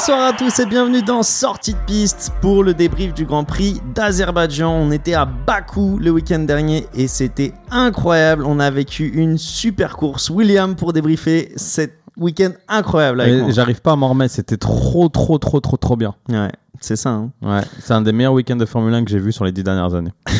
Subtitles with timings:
[0.00, 3.82] Bonsoir à tous et bienvenue dans Sortie de piste pour le débrief du Grand Prix
[3.94, 4.72] d'Azerbaïdjan.
[4.72, 8.46] On était à Bakou le week-end dernier et c'était incroyable.
[8.46, 10.30] On a vécu une super course.
[10.30, 13.50] William pour débriefer cet week-end incroyable avec.
[13.50, 16.14] J'arrive pas à m'en remettre, c'était trop, trop, trop, trop, trop bien.
[16.30, 17.10] Ouais, c'est ça.
[17.10, 17.30] hein.
[17.42, 19.64] Ouais, c'est un des meilleurs week-ends de Formule 1 que j'ai vu sur les dix
[19.64, 20.14] dernières années.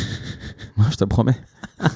[0.77, 1.37] Moi, je te promets.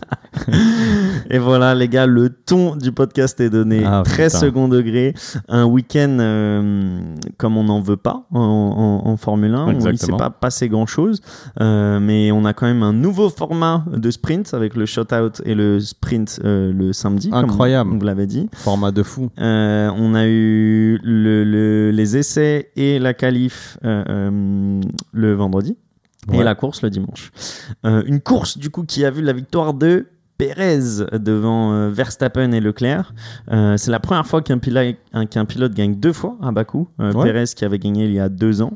[1.30, 3.82] Et voilà, les gars, le ton du podcast est donné.
[3.84, 4.38] Ah, très putain.
[4.38, 5.14] second degré.
[5.48, 6.98] Un week-end euh,
[7.38, 8.40] comme on n'en veut pas en,
[9.04, 9.66] en- en Formule 1.
[9.66, 10.16] où Il s'est Exactement.
[10.18, 11.20] pas passé grand-chose.
[11.60, 15.54] Euh, mais on a quand même un nouveau format de sprint avec le shot-out et
[15.54, 17.30] le sprint euh, le samedi.
[17.30, 17.90] comme Incroyable.
[17.98, 18.48] Vous l'avez dit.
[18.54, 19.30] Format de fou.
[19.38, 25.76] On a eu le- le- les essais et la qualif le vendredi
[26.32, 26.44] et Ouais.
[26.44, 27.30] la course le dimanche.
[27.84, 30.80] Euh, une course du coup qui a vu la victoire de Pérez
[31.12, 33.14] devant euh, Verstappen et Leclerc.
[33.52, 36.88] Euh, c'est la première fois qu'un pilote, un- qu'un pilote gagne deux fois à Bakou.
[37.00, 37.24] Euh, Ouais.
[37.24, 38.72] Pérez qui avait gagné il y a deux ans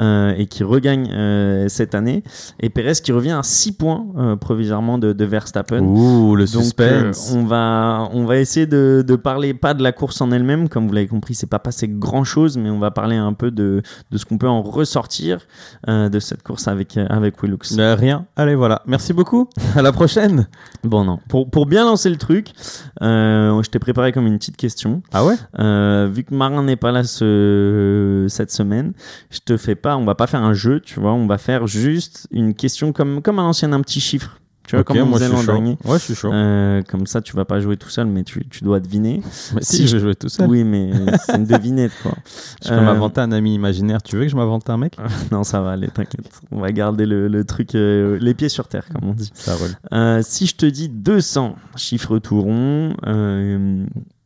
[0.00, 2.22] euh, et qui regagne euh, cette année.
[2.60, 5.80] Et Pérez qui revient à six points provisoirement de, de Verstappen.
[5.82, 7.32] Ouh, le Donc, suspense.
[7.34, 10.86] on va on va essayer de, de parler pas de la course en elle-même, comme
[10.86, 13.82] vous l'avez compris, c'est pas passé grand chose, mais on va parler un peu de,
[14.10, 15.38] de ce qu'on peut en ressortir
[15.86, 17.58] de cette course avec avec Willux.
[17.78, 18.26] Euh, rien.
[18.36, 18.82] Allez, voilà.
[18.86, 19.48] Merci beaucoup.
[19.76, 20.46] À la prochaine.
[20.84, 22.52] Bon non, pour pour bien lancer le truc,
[23.00, 25.02] je t'ai préparé comme une petite question.
[25.12, 25.34] Ah ouais?
[25.78, 28.92] Euh, vu que Marin n'est pas là ce, cette semaine,
[29.30, 31.66] je te fais pas, on va pas faire un jeu, tu vois, on va faire
[31.66, 34.40] juste une question comme comme à l'ancienne un petit chiffre.
[34.66, 35.78] Tu vois, Ok, comme on moi faisait l'an dernier.
[35.86, 36.30] Ouais, je suis chaud.
[36.30, 39.22] Euh, comme ça, tu vas pas jouer tout seul, mais tu, tu dois deviner.
[39.54, 40.46] Mais si si, je- vais jouer tout seul.
[40.46, 40.90] Oui, mais
[41.24, 42.12] c'est une devinette, quoi.
[42.62, 44.02] Je peux Euh, m'inventer un ami imaginaire.
[44.02, 44.94] Tu veux que je m'invente un mec?
[45.32, 46.28] Non, ça va aller, t'inquiète.
[46.50, 49.30] On va garder le, le truc, euh, les pieds sur terre, comme on dit.
[49.32, 50.22] Ça roule.
[50.22, 52.92] Si je te dis 200, chiffre tout rond,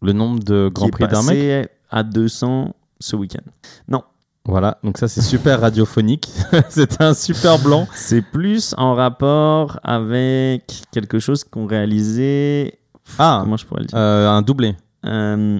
[0.02, 3.42] Le nombre de qui Grand est Prix d'un mec à 200 ce week-end.
[3.88, 4.02] Non,
[4.44, 6.28] Voilà, donc ça c'est super radiophonique.
[6.68, 7.86] C'était un super blanc.
[7.94, 12.78] c'est plus en rapport avec quelque chose qu'on réalisait.
[13.18, 14.74] Ah, Comment je pourrais le dire euh, un doublé.
[15.06, 15.58] Euh,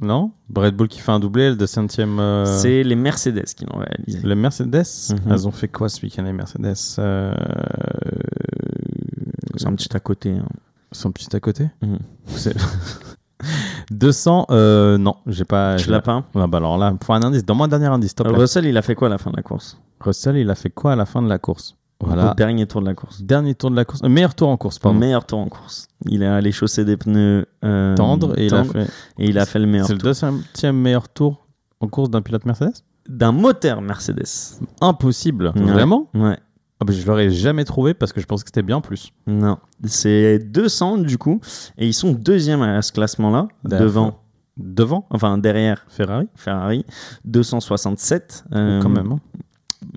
[0.00, 2.18] Non Red Bull qui fait un doublé, le 200ème.
[2.20, 4.20] euh, C'est les Mercedes qui l'ont réalisé.
[4.26, 5.32] Le Mercedes Mhm.
[5.32, 7.00] Elles ont fait quoi ce week-end, les Mercedes C'est
[9.66, 10.30] un petit à côté.
[10.32, 10.46] hein.
[10.92, 11.98] Ils sont petits à côté Mhm.
[12.26, 12.54] C'est-
[13.90, 15.76] 200 euh, Non, j'ai pas.
[15.76, 18.28] Tu l'as pas Ah bah alors là, pour un indice, donne-moi un dernier indice, stop.
[18.28, 19.78] Russell, il a fait quoi à la fin de la course?
[20.00, 21.76] Russell, il a fait quoi à la fin de la course?
[22.00, 22.32] Voilà.
[22.32, 23.22] Au dernier tour de la course.
[23.22, 24.02] Dernier tour de la course.
[24.04, 24.98] Euh, meilleur tour en course, Pardon.
[24.98, 25.88] meilleur tour en course.
[26.06, 28.90] Il est allé chausser des pneus euh, Tendre et il a tendres fait.
[29.18, 30.42] et il a fait le meilleur C'est le deuxième
[30.76, 31.46] meilleur tour
[31.80, 32.74] en course d'un pilote Mercedes?
[33.08, 34.58] D'un moteur Mercedes.
[34.80, 35.52] Impossible.
[35.54, 35.62] Ouais.
[35.62, 36.08] Vraiment?
[36.14, 36.38] Ouais.
[36.84, 39.12] Ah bah, Je l'aurais jamais trouvé parce que je pensais que c'était bien plus.
[39.26, 39.58] Non.
[39.84, 41.40] C'est 200 du coup.
[41.78, 43.48] Et ils sont deuxième à ce classement-là.
[43.64, 44.20] Devant.
[44.56, 45.06] Devant?
[45.10, 46.84] Enfin, derrière Ferrari Ferrari.
[47.24, 48.44] 267.
[48.52, 49.12] euh, Quand même.
[49.12, 49.20] hein.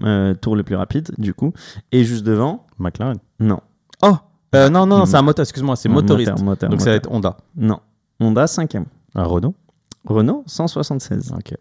[0.03, 1.53] euh, tour le plus rapide du coup.
[1.91, 2.65] Et juste devant?
[2.79, 3.17] McLaren.
[3.39, 3.59] Non.
[4.01, 4.15] Oh
[4.55, 5.05] Euh, Non, non, non, Mm.
[5.07, 6.31] c'est un moteur, excuse-moi, c'est motoriste.
[6.31, 7.37] moteur, moteur, Donc ça va être Honda.
[7.55, 7.79] Non.
[8.19, 8.85] Honda, cinquième.
[9.13, 9.53] Un Renault?
[10.05, 11.33] Renault, 176.
[11.37, 11.53] Ok.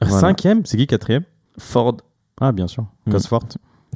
[0.00, 0.18] Voilà.
[0.20, 1.24] Cinquième, c'est qui quatrième?
[1.58, 1.96] Ford.
[2.40, 2.86] Ah, bien sûr.
[3.06, 3.12] Mm.
[3.12, 3.44] Cosfort.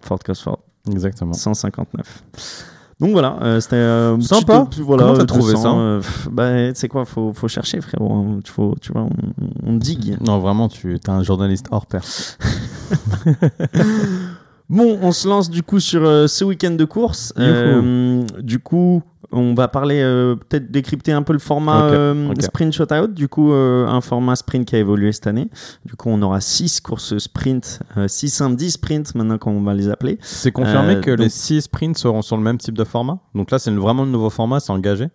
[0.03, 0.59] Ford Cosford.
[0.91, 1.33] Exactement.
[1.33, 2.65] 159.
[2.99, 4.65] Donc voilà, euh, c'était euh, Sympa.
[4.71, 6.01] petit- voilà, Comment t'as euh, trouvé 200, ça euh,
[6.33, 8.11] Bah, tu sais quoi, faut, faut chercher, frérot.
[8.11, 8.41] hein.
[8.43, 9.11] Tu, faut, tu vois, on,
[9.67, 10.17] on digue.
[10.25, 12.03] Non, vraiment, tu es un journaliste hors pair.
[14.69, 17.33] Bon, on se lance du coup sur ce week-end de course.
[18.43, 22.43] Du coup, on va parler, euh, peut-être décrypter un peu le format Ok, euh, ok.
[22.43, 22.83] sprint.
[23.15, 25.49] Du coup, euh, un format sprint qui a évolué cette année.
[25.85, 30.19] Du coup, on aura 6 courses sprint, 6 samedis sprint maintenant qu'on va les appeler.
[30.23, 33.19] C'est confirmé Euh, que donc- les 6 sprints seront sur le même type de format?
[33.35, 35.09] Donc là, c'est vraiment le nouveau format, c'est engagé?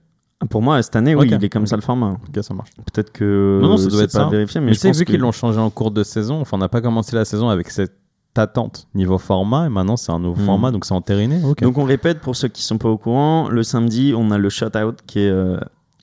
[0.49, 1.38] Pour moi, cette année, oui, Ok.
[1.39, 2.17] il est comme ça le format.
[2.28, 2.72] Ok, ça marche.
[2.91, 4.29] Peut-être que Non, non, ça doit être pas ça.
[4.29, 6.57] vérifié, mais Mais je sais, pense vu qu'ils l'ont changé en cours de saison, enfin,
[6.57, 7.93] on n'a pas commencé la saison avec cette
[8.35, 10.45] attente niveau format, et maintenant c'est un nouveau Hmm.
[10.45, 11.39] format, donc c'est entériné.
[11.61, 14.49] Donc on répète pour ceux qui sont pas au courant, le samedi on a le
[14.49, 15.57] shutout qui est euh,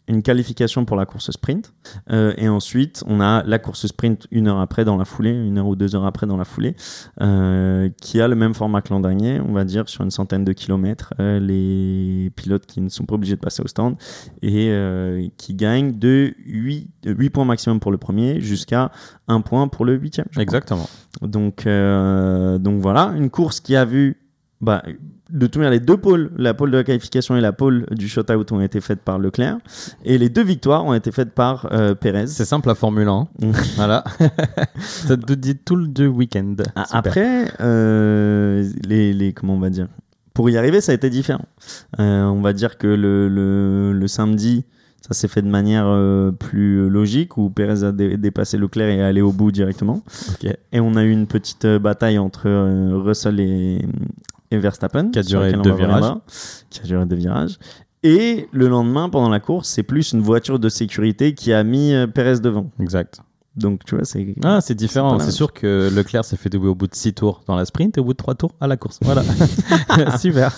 [0.08, 1.72] une qualification pour la course sprint
[2.10, 5.58] Euh, et ensuite on a la course sprint une heure après dans la foulée, une
[5.58, 6.74] heure ou deux heures après dans la foulée,
[7.20, 10.44] euh, qui a le même format que l'an dernier, on va dire sur une centaine
[10.44, 13.96] de kilomètres, euh, les pilotes qui ne sont pas obligés de passer au stand
[14.42, 14.72] et
[15.36, 18.90] qui gagnent de 8, 8 points maximum pour le premier jusqu'à
[19.28, 20.26] 1 point pour le huitième.
[20.28, 20.42] crois.
[20.42, 20.88] Exactement.
[21.22, 24.16] Donc, donc voilà, une course qui a vu,
[24.60, 24.82] bah,
[25.30, 28.08] de toute manière, les deux pôles, la pôle de la qualification et la pôle du
[28.08, 29.58] shootout ont été faites par Leclerc,
[30.04, 32.26] et les deux victoires ont été faites par euh, Pérez.
[32.26, 33.28] C'est simple la Formule 1.
[33.40, 33.50] Mm.
[33.76, 34.04] voilà.
[34.78, 36.54] Ça te dit tout le du week-end.
[36.76, 36.84] Ah.
[36.92, 39.88] Après, euh, les, les, comment on va dire,
[40.34, 41.44] pour y arriver, ça a été différent.
[41.98, 44.64] Euh, on va dire que le, le, le samedi,
[45.00, 48.98] Ça s'est fait de manière euh, plus logique où Perez a dé- dépassé Leclerc et
[48.98, 50.02] est allé au bout directement.
[50.30, 50.50] Ok.
[50.72, 53.84] Et on a eu une petite bataille entre euh, Russell et,
[54.50, 55.10] et Verstappen.
[55.10, 56.00] Qui a duré deux virages.
[56.02, 56.20] là.
[56.70, 57.58] Qui a duré deux virages.
[58.02, 61.92] Et le lendemain, pendant la course, c'est plus une voiture de sécurité qui a mis
[61.92, 62.70] euh, Perez devant.
[62.80, 63.20] Exact.
[63.56, 64.34] Donc, tu vois, c'est.
[64.44, 65.18] Ah, c'est différent.
[65.18, 67.98] C'est sûr que Leclerc s'est fait doubler au bout de 6 tours dans la sprint
[67.98, 69.00] et au bout de 3 tours à la course.
[69.02, 69.24] Voilà.
[70.18, 70.54] Super.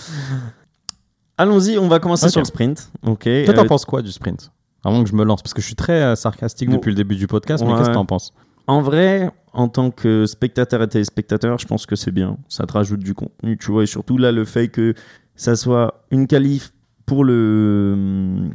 [1.37, 2.91] Allons-y, on va commencer sur le sprint.
[3.03, 3.27] Ok.
[3.45, 4.51] Toi, t'en euh, penses quoi du sprint?
[4.83, 6.75] Avant que je me lance, parce que je suis très euh, sarcastique Bon.
[6.75, 8.33] depuis le début du podcast, mais qu'est-ce que t'en penses?
[8.67, 12.37] En vrai, en tant que spectateur et téléspectateur, je pense que c'est bien.
[12.47, 13.83] Ça te rajoute du contenu, tu vois.
[13.83, 14.93] Et surtout là, le fait que
[15.35, 16.71] ça soit une qualif
[17.05, 18.49] pour le,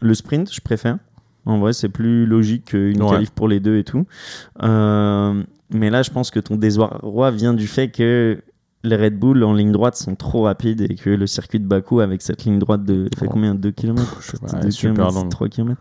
[0.00, 0.98] le sprint, je préfère.
[1.46, 3.10] En vrai, c'est plus logique qu'une Ouais.
[3.10, 4.06] qualif pour les deux et tout.
[4.62, 8.40] Euh, mais là, je pense que ton désarroi vient du fait que
[8.84, 12.00] les Red Bull en ligne droite sont trop rapides et que le circuit de Bakou
[12.00, 13.30] avec cette ligne droite de fait Oh.
[13.32, 13.54] combien?
[13.54, 15.30] 2 km Je sais pas, super longue.
[15.30, 15.80] 3 km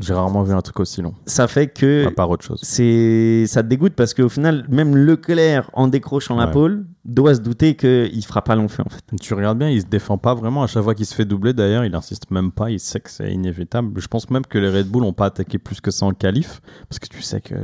[0.00, 2.58] J'ai rarement vu un truc aussi long, ça fait que à part autre chose.
[2.62, 6.52] c'est ça te dégoûte parce qu'au final même Leclerc en décrochant la Ouais.
[6.52, 9.80] pole doit se douter qu'il fera pas long feu en fait Tu regardes bien, il
[9.80, 10.62] se défend pas vraiment.
[10.62, 12.70] À chaque fois qu'il se fait doubler, d'ailleurs, il insiste même pas.
[12.70, 14.00] Il sait que c'est inévitable.
[14.00, 16.60] Je pense même que les Red Bull ont pas attaqué plus que ça en qualif,
[16.88, 17.54] parce que tu sais que,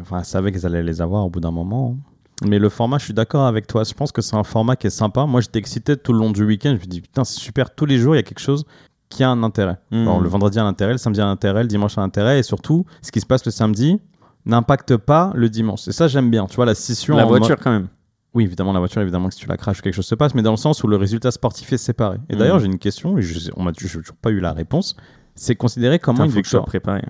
[0.00, 1.96] enfin, savaient qu'ils allaient les avoir au bout d'un moment.
[1.96, 2.12] hein.
[2.46, 3.82] Mais le format, je suis d'accord avec toi.
[3.84, 5.26] Je pense que c'est un format qui est sympa.
[5.26, 6.76] Moi, j'étais excité tout le long du week-end.
[6.80, 7.74] Je me dis putain, c'est super.
[7.74, 8.64] Tous les jours, il y a quelque chose
[9.08, 9.78] qui a un intérêt.
[9.90, 12.04] Genre, le vendredi a un intérêt, le samedi a un intérêt, le dimanche a un
[12.04, 14.00] intérêt, et surtout, ce qui se passe le samedi
[14.46, 15.88] n'impacte pas le dimanche.
[15.88, 16.46] Et ça, j'aime bien.
[16.46, 17.16] Tu vois, la scission.
[17.16, 17.88] la mode- voiture quand même
[18.34, 20.42] oui, évidemment, la voiture, évidemment, que si tu la craches, quelque chose se passe, mais
[20.42, 22.18] dans le sens où le résultat sportif est séparé.
[22.28, 22.60] Et d'ailleurs, Mhm.
[22.60, 24.94] j'ai une question, et je on m'a toujours pas eu la réponse.
[25.34, 27.02] C'est considéré comment une victoire préparé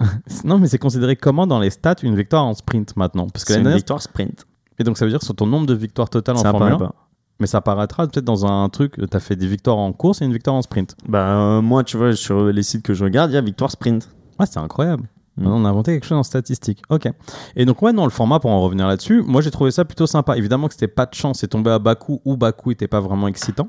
[0.44, 3.28] Non, mais c'est considéré comment dans les stats une victoire en sprint maintenant?
[3.28, 4.46] Parce que c'est une victoire sprint
[4.78, 6.84] Et donc, ça veut dire sur ton nombre de victoires totales en ça Formule apparaît
[6.86, 6.94] 1, pas
[7.40, 10.24] mais ça apparaîtra peut-être dans un truc, tu as fait des victoires en course et
[10.24, 10.96] une victoire en sprint.
[11.08, 13.70] bah euh, moi tu vois sur les sites que je regarde il y a victoire
[13.70, 14.08] sprint
[14.38, 15.08] Ouais, c'est incroyable.
[15.36, 16.82] Maintenant, On a inventé quelque chose en statistique.
[16.90, 17.08] Ok.
[17.56, 20.06] Et donc, ouais, non, le format, pour en revenir là-dessus, moi j'ai trouvé ça plutôt
[20.06, 20.36] sympa.
[20.36, 23.26] Évidemment que c'était pas de chance, c'est tombé à Bakou ou Bakou était pas vraiment
[23.28, 23.68] excitant.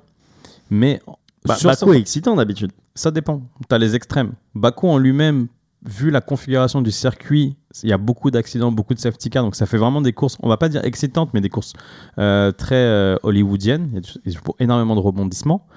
[0.69, 1.01] Mais
[1.43, 3.41] bah, sur Bakou est excitant d'habitude Ça dépend.
[3.67, 4.33] Tu as les extrêmes.
[4.53, 5.47] Bakou en lui-même,
[5.87, 9.43] vu la configuration du circuit, il y a beaucoup d'accidents, beaucoup de safety cars.
[9.43, 11.73] Donc ça fait vraiment des courses, on va pas dire excitantes, mais des courses
[12.17, 14.01] euh, très euh, hollywoodiennes.
[14.25, 15.67] Il y a énormément de rebondissements.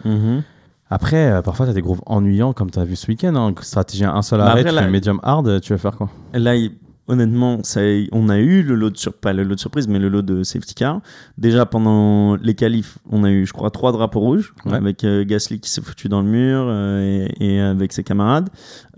[0.90, 3.34] Après, euh, parfois, tu as des grooves ennuyants, comme tu as vu ce week-end.
[3.36, 3.54] Hein.
[3.60, 6.08] Stratégie un seul Bah arrêt, après, tu là- fais medium hard, tu vas faire quoi?
[6.32, 6.72] Là, il-
[7.08, 7.80] honnêtement, ça,
[8.12, 10.42] on a eu le lot de pas le lot de surprise, mais le lot de
[10.42, 11.00] safety car.
[11.36, 14.74] Déjà pendant les qualifs, on a eu, je crois, trois drapeaux rouges Ouais.
[14.74, 18.48] avec euh, Gasly qui s'est foutu dans le mur euh, et, et avec ses camarades.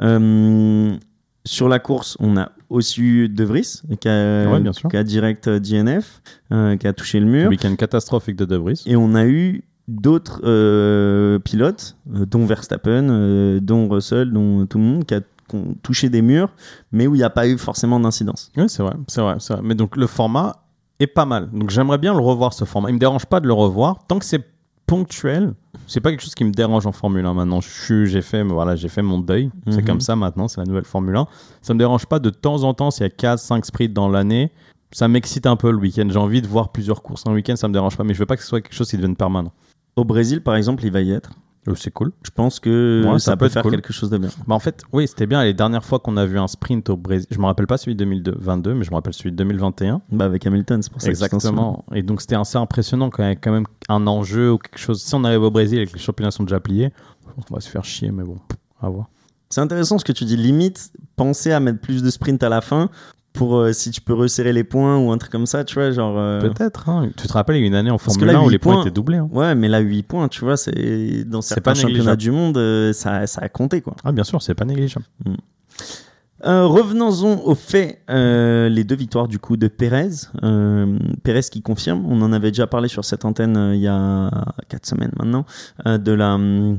[0.01, 0.93] Euh,
[1.45, 4.89] sur la course, on a aussi eu De Vries qui a, Ouais, bien sûr.
[4.91, 6.21] qui a direct DNF,
[6.51, 7.49] qui a touché le mur.
[7.49, 8.83] Week-end catastrophique de Debris.
[8.87, 14.79] Et on a eu d'autres euh, pilotes, euh, dont Verstappen, euh, dont Russell, dont tout
[14.79, 15.21] le monde, qui a
[15.51, 16.49] qui ont touché des murs,
[16.93, 18.51] mais où il n'y a pas eu forcément d'incidence.
[18.57, 19.63] Oui, c'est vrai, c'est vrai, c'est vrai.
[19.65, 20.57] Mais donc le format
[20.99, 21.51] est pas mal.
[21.53, 22.91] Donc j'aimerais bien le revoir ce format.
[22.91, 24.45] Il me dérange pas de le revoir tant que c'est
[24.87, 25.55] ponctuel.
[25.87, 27.61] C'est pas quelque chose qui me dérange en Formule 1 maintenant.
[27.61, 29.51] J'ai fait, voilà, j'ai fait mon deuil.
[29.69, 29.85] C'est Mhm.
[29.85, 30.49] comme ça maintenant.
[30.49, 31.27] C'est la nouvelle Formule 1.
[31.63, 34.09] Ça me dérange pas de temps en temps s'il y a 4, 5 sprints dans
[34.09, 34.51] l'année.
[34.93, 36.09] Ça m'excite un peu le week-end.
[36.11, 37.23] J'ai envie de voir plusieurs courses.
[37.27, 38.91] Un week-end, ça me dérange pas, mais je veux pas que ce soit quelque chose
[38.91, 39.53] qui devienne permanent.
[39.95, 41.31] Au Brésil, par exemple, il va y être.
[41.67, 42.13] Oh, c'est cool.
[42.25, 43.73] Je pense que Ouais, ça, ça peut faire cool.
[43.73, 44.31] quelque chose de bien.
[44.47, 46.97] Bah en fait, oui, c'était bien les dernières fois qu'on a vu un sprint au
[46.97, 47.27] Brésil.
[47.31, 50.01] Je me rappelle pas celui de 2022, mais je me rappelle celui de 2021.
[50.11, 51.11] Bah, avec Hamilton, c'est pour ça que.
[51.11, 51.85] Exactement.
[51.95, 54.79] Et donc c'était assez impressionnant quand il y a quand même un enjeu ou quelque
[54.79, 55.03] chose.
[55.03, 56.93] Si on arrive au Brésil et que les championnats sont déjà pliés,
[57.37, 58.39] on va se faire chier, mais bon,
[58.81, 59.09] à voir.
[59.51, 60.37] C'est intéressant ce que tu dis.
[60.37, 62.89] Limite, penser à mettre plus de sprint à la fin
[63.33, 65.91] pour euh, si tu peux resserrer les points ou un truc comme ça, tu vois,
[65.93, 66.19] genre.
[66.19, 66.89] euh, Peut-être.
[66.89, 67.09] hein.
[67.17, 68.75] Tu te rappelles, il y a une année en Formule là, 1 où les points,
[68.75, 69.19] points- étaient doublés.
[69.19, 69.29] hein.
[69.33, 72.57] Ouais, mais là, 8 points, tu vois, c'est dans C'est certains pas championnats du monde,
[72.59, 73.95] euh, ça, ça a compté, quoi.
[74.05, 75.07] Ah, bien sûr, c'est pas négligeable.
[76.47, 80.09] Euh, Revenons-en au fait, les deux victoires du coup de Pérez.
[81.23, 84.31] Pérez qui confirme, on en avait déjà parlé sur cette antenne il y a
[84.69, 85.45] 4 semaines maintenant,
[85.87, 86.79] de la hum,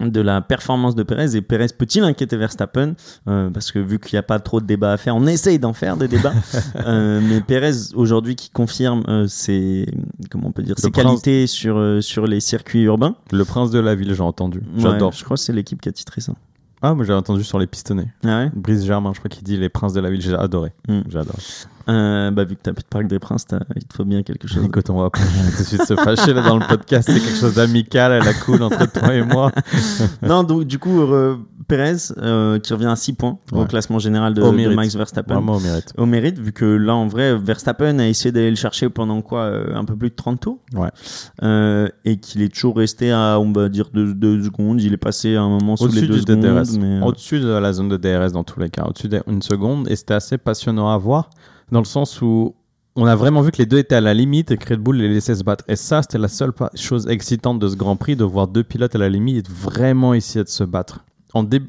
[0.00, 2.94] de la performance de Pérez et Pérez peut-il inquiéter Verstappen
[3.26, 5.58] Euh, parce que vu qu'il n'y a pas trop de débats à faire on essaye
[5.58, 6.34] d'en faire des débats
[6.86, 9.86] Euh, mais Pérez aujourd'hui qui confirme euh, ses
[10.30, 13.70] comment on peut dire Le ses prince- qualités sur sur les circuits urbains Le prince
[13.70, 14.62] de la ville, j'ai entendu.
[14.76, 15.08] J'adore.
[15.10, 16.32] Ouais, je crois que c'est l'équipe qui a titré ça
[16.80, 18.12] Ah, mais j'ai entendu sur les pistonnets.
[18.24, 18.50] ah ouais?
[18.54, 20.20] Brice Germain, je crois qu'il dit les princes de la ville.
[20.22, 20.72] J'ai adoré.
[20.88, 21.00] Mm.
[21.08, 21.36] J'adore.
[21.88, 24.22] Euh, bah vu que t'as plus de Parc des Princes t'as- il te faut bien
[24.22, 25.18] quelque chose Écoute, on va pas
[25.56, 27.08] tout de suite se fâcher là dans le podcast.
[27.10, 29.50] C'est quelque chose d'amical à la cool entre toi et moi.
[30.22, 31.36] non, donc du coup, euh,
[31.68, 34.74] Perez euh, qui revient à 6 points au classement général de.
[34.74, 35.34] Max Verstappen.
[35.34, 35.92] Vraiment au mérite.
[35.96, 39.42] Au mérite, vu que là, en vrai, Verstappen a essayé d'aller le chercher pendant quoi
[39.42, 40.88] euh, Un peu plus de 30 tours Ouais.
[41.42, 44.80] Euh, et qu'il est toujours resté à, on va dire, 2 secondes.
[44.80, 46.78] Il est passé à un moment sous les Au-dessus 2 du secondes.
[46.80, 48.84] Mais, Au-dessus de la zone de DRS dans tous les cas.
[48.84, 49.88] Au-dessus d'une seconde.
[49.90, 51.30] Et c'était assez passionnant à voir.
[51.70, 52.54] Dans le sens où
[52.96, 54.96] on a vraiment vu que les deux étaient à la limite et que Red Bull
[54.96, 55.64] les laissait se battre.
[55.68, 58.94] Et ça, c'était la seule chose excitante de ce Grand Prix, de voir deux pilotes
[58.94, 61.04] à la limite vraiment essayer de se battre.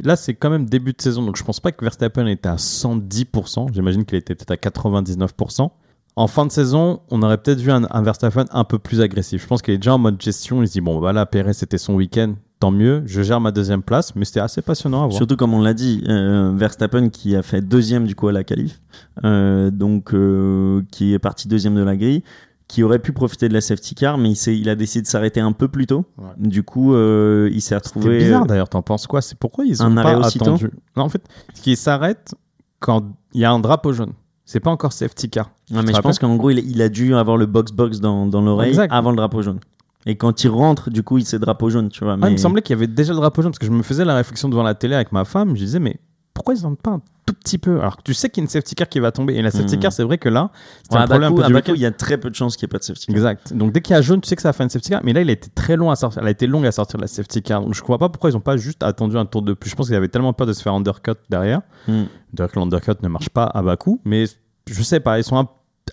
[0.03, 2.55] Là, c'est quand même début de saison, donc je pense pas que Verstappen était à
[2.55, 3.73] 110%.
[3.73, 5.69] J'imagine qu'il était peut-être à 99%.
[6.15, 9.41] En fin de saison, on aurait peut-être vu un, Verstappen un peu plus agressif.
[9.41, 10.61] Je pense qu'il est déjà en mode gestion.
[10.61, 13.03] Il se dit bon, voilà, Perez, c'était son week-end, tant mieux.
[13.05, 15.13] Je gère ma deuxième place, mais c'était assez passionnant à voir.
[15.13, 18.43] Surtout comme on l'a dit, euh, Verstappen qui a fait deuxième du coup à la
[18.43, 18.81] qualif,
[19.23, 22.23] euh, donc euh, qui est parti deuxième de la grille,
[22.69, 25.51] qui aurait pu profiter de la safety car, mais il, a décidé de s'arrêter un
[25.53, 26.05] peu plus tôt.
[26.19, 26.29] Ouais.
[26.37, 28.19] Du coup, euh, il s'est retrouvé.
[28.19, 29.21] bizarre d'ailleurs, t'en penses quoi?
[29.21, 30.69] C'est pourquoi ils Un ont arrêt pas attendu.
[30.95, 31.23] Non, en fait,
[31.55, 32.35] ce qui s'arrête
[32.79, 34.13] quand il y a un drapeau jaune.
[34.45, 35.51] C'est pas encore safety car.
[35.67, 38.41] Tu mais je pense qu'en gros, il, il a dû avoir le box-box dans, dans
[38.41, 39.59] l'oreille avant le drapeau jaune.
[40.05, 42.17] Et quand il rentre, du coup, il s'est drapeau jaune, tu vois.
[42.21, 43.83] Ah, il me semblait qu'il y avait déjà le drapeau jaune parce que je me
[43.83, 45.55] faisais la réflexion devant la télé avec ma femme.
[45.55, 45.99] Je disais, mais
[46.35, 48.45] pourquoi ils n'en pas un tout petit peu Alors que tu sais qu'il y a
[48.45, 49.35] une safety car qui va tomber.
[49.35, 49.81] Et la safety Mhm.
[49.81, 50.49] car, c'est vrai que là,
[50.89, 52.73] c'est un problème un peu il y a très peu de chances qu'il n'y ait
[52.73, 53.15] pas de safety car.
[53.15, 53.53] Exact.
[53.53, 55.01] Donc dès qu'il y a jaune, tu sais que ça fait une safety car.
[55.03, 56.21] Mais là, il a été très long à sortir.
[56.21, 57.61] Elle a été longue à sortir la safety car.
[57.61, 59.69] Donc je ne vois pas pourquoi ils n'ont pas juste attendu un tour de plus.
[59.69, 61.61] Je pense qu'ils avaient tellement peur de se faire undercut derrière.
[61.87, 62.03] Hmm.
[62.33, 64.01] D'ailleurs que l'undercut ne marche pas à bas coût.
[64.05, 64.25] Mais
[64.67, 65.47] je sais pas, ils sont un,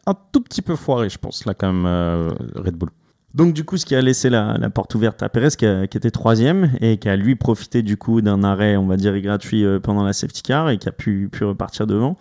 [0.07, 2.91] un tout petit peu foirés, je pense, là, quand même, euh, Red Bull.
[3.35, 5.87] Donc du coup, ce qui a laissé la, la porte ouverte à Perez, qui, a-
[5.87, 9.19] qui était troisième et qui a lui profité du coup d'un arrêt, on va dire
[9.21, 12.17] gratuit euh, pendant la safety car et qui a pu, pu repartir devant.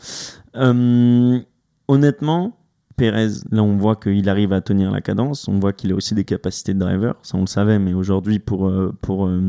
[0.57, 1.39] Euh,
[1.87, 2.57] honnêtement,
[2.97, 6.15] Perez, là on voit qu'il arrive à tenir la cadence, on voit qu'il a aussi
[6.15, 9.39] des capacités de driver, ça on le savait, mais aujourd'hui pour, euh, pour euh,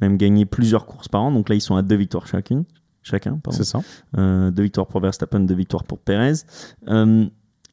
[0.00, 2.64] même gagner plusieurs courses par an, donc là ils sont à deux victoires chacune,
[3.02, 3.56] chacun, pardon.
[3.56, 3.80] C'est ça.
[4.18, 6.32] Euh, deux victoires pour Verstappen, deux victoires pour Perez.
[6.88, 7.26] Euh,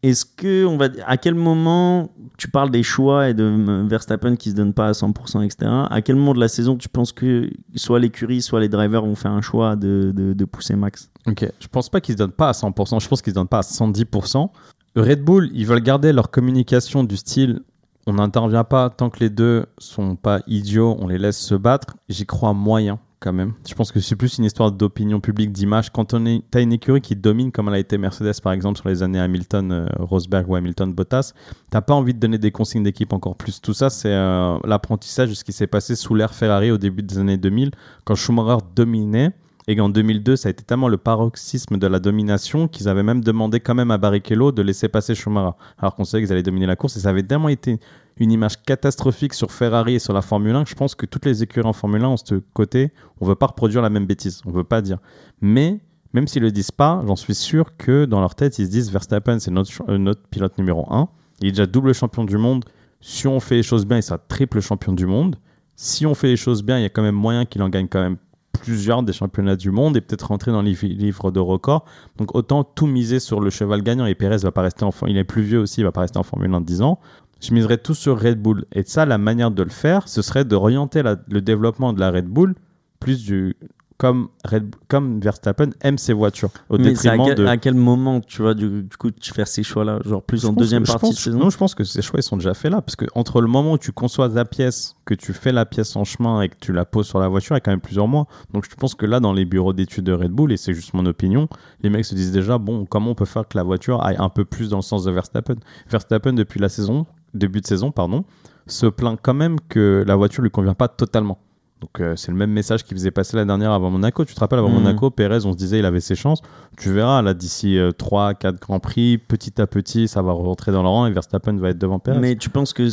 [0.03, 4.51] Est-ce que, on va, à quel moment tu parles des choix et de Verstappen qui
[4.51, 5.71] se donne pas à 100%, etc.
[5.89, 9.15] À quel moment de la saison tu penses que soit l'écurie, soit les drivers vont
[9.15, 11.09] faire un choix de, de, de pousser Max?
[11.25, 13.47] Ok, je pense pas qu'ils se donnent pas à 100%, je pense qu'ils se donnent
[13.47, 14.49] pas à 110%.
[14.95, 17.61] Red Bull, ils veulent garder leur communication du style
[18.05, 21.95] on n'intervient pas tant que les deux sont pas idiots, on les laisse se battre.
[22.09, 23.53] J'y crois moyen quand même.
[23.65, 25.89] Je pense que c'est plus une histoire d'opinion publique, d'image.
[25.91, 28.89] Quand on t'as une écurie qui domine comme elle a été Mercedes par exemple sur
[28.89, 31.33] les années Hamilton, euh, Rosberg ou Hamilton, Bottas,
[31.69, 33.61] t'as pas envie de donner des consignes d'équipe encore plus.
[33.61, 37.01] Tout ça, c'est euh, l'apprentissage de ce qui s'est passé sous l'ère Ferrari au début
[37.01, 37.71] des années 2000
[38.03, 39.31] quand Schumacher dominait.
[39.65, 43.23] Et qu'en 2002, ça a été tellement le paroxysme de la domination qu'ils avaient même
[43.23, 45.55] demandé quand même à Barrichello de laisser passer Schumacher.
[45.77, 46.97] Alors qu'on savait qu'ils allaient dominer la course.
[46.97, 47.79] Et ça avait tellement été
[48.17, 51.25] une image catastrophique sur Ferrari et sur la Formule 1 que je pense que toutes
[51.25, 54.41] les écuries en Formule 1 ont ce côté, on veut pas reproduire la même bêtise.
[54.45, 54.99] On veut pas dire.
[55.41, 55.79] Mais
[56.13, 58.91] même s'ils le disent pas, j'en suis sûr que dans leur tête, ils se disent
[58.91, 61.09] Verstappen, c'est notre, euh, pilote numéro 1.
[61.41, 62.65] Il est déjà double champion du monde.
[63.01, 65.37] Si on fait les choses bien, il sera triple champion du monde.
[65.75, 67.87] Si on fait les choses bien, il y a quand même moyen qu'il en gagne
[67.87, 68.17] quand même
[68.53, 71.83] plusieurs des championnats du monde et peut-être rentrer dans les livres de records.
[72.17, 75.17] Donc autant tout miser sur le cheval gagnant et Perez va pas rester en il
[75.17, 76.99] est plus vieux aussi, il va pas rester en Formule 1 de 10 ans.
[77.43, 78.65] Je miserais tout sur Red Bull.
[78.73, 82.25] Et ça, la manière de le faire, ce serait d'orienter le développement de la Red
[82.27, 82.55] Bull
[82.99, 83.55] plus du
[83.97, 87.57] comme Red comme Verstappen aime ses voitures au Mais c'est à détriment quel, de à
[87.57, 90.51] quel moment tu vois du, du coup tu fais ces choix-là Genre plus je en
[90.53, 92.53] deuxième que- partie pense- de saison Non, je pense que ces choix ils sont déjà
[92.55, 92.81] faits là.
[92.81, 95.95] Parce que entre le moment où tu conçois la pièce, que tu fais la pièce
[95.95, 97.81] en chemin et que tu la poses sur la voiture, il y a quand même
[97.81, 98.25] plusieurs mois.
[98.53, 100.93] Donc je pense que là, dans les bureaux d'études de Red Bull, et c'est juste
[100.95, 101.47] mon opinion,
[101.81, 104.29] les mecs se disent déjà, bon, comment on peut faire que la voiture aille un
[104.29, 105.55] peu plus dans le sens de Verstappen?
[105.89, 108.23] Verstappen, depuis la saison, début de saison, pardon,
[108.67, 111.39] se plaint quand même que la voiture lui convient pas totalement.
[111.81, 114.23] Donc euh, c'est le même message qu'il faisait passer la dernière avant Monaco.
[114.23, 114.75] Tu te rappelles avant Mhm.
[114.83, 116.41] Monaco, Pérez, on se disait il avait ses chances.
[116.77, 120.81] Tu verras là d'ici 3 4 grands prix, petit à petit, ça va rentrer dans
[120.81, 122.19] le rang et Verstappen va être devant Pérez.
[122.19, 122.87] Mais tu penses que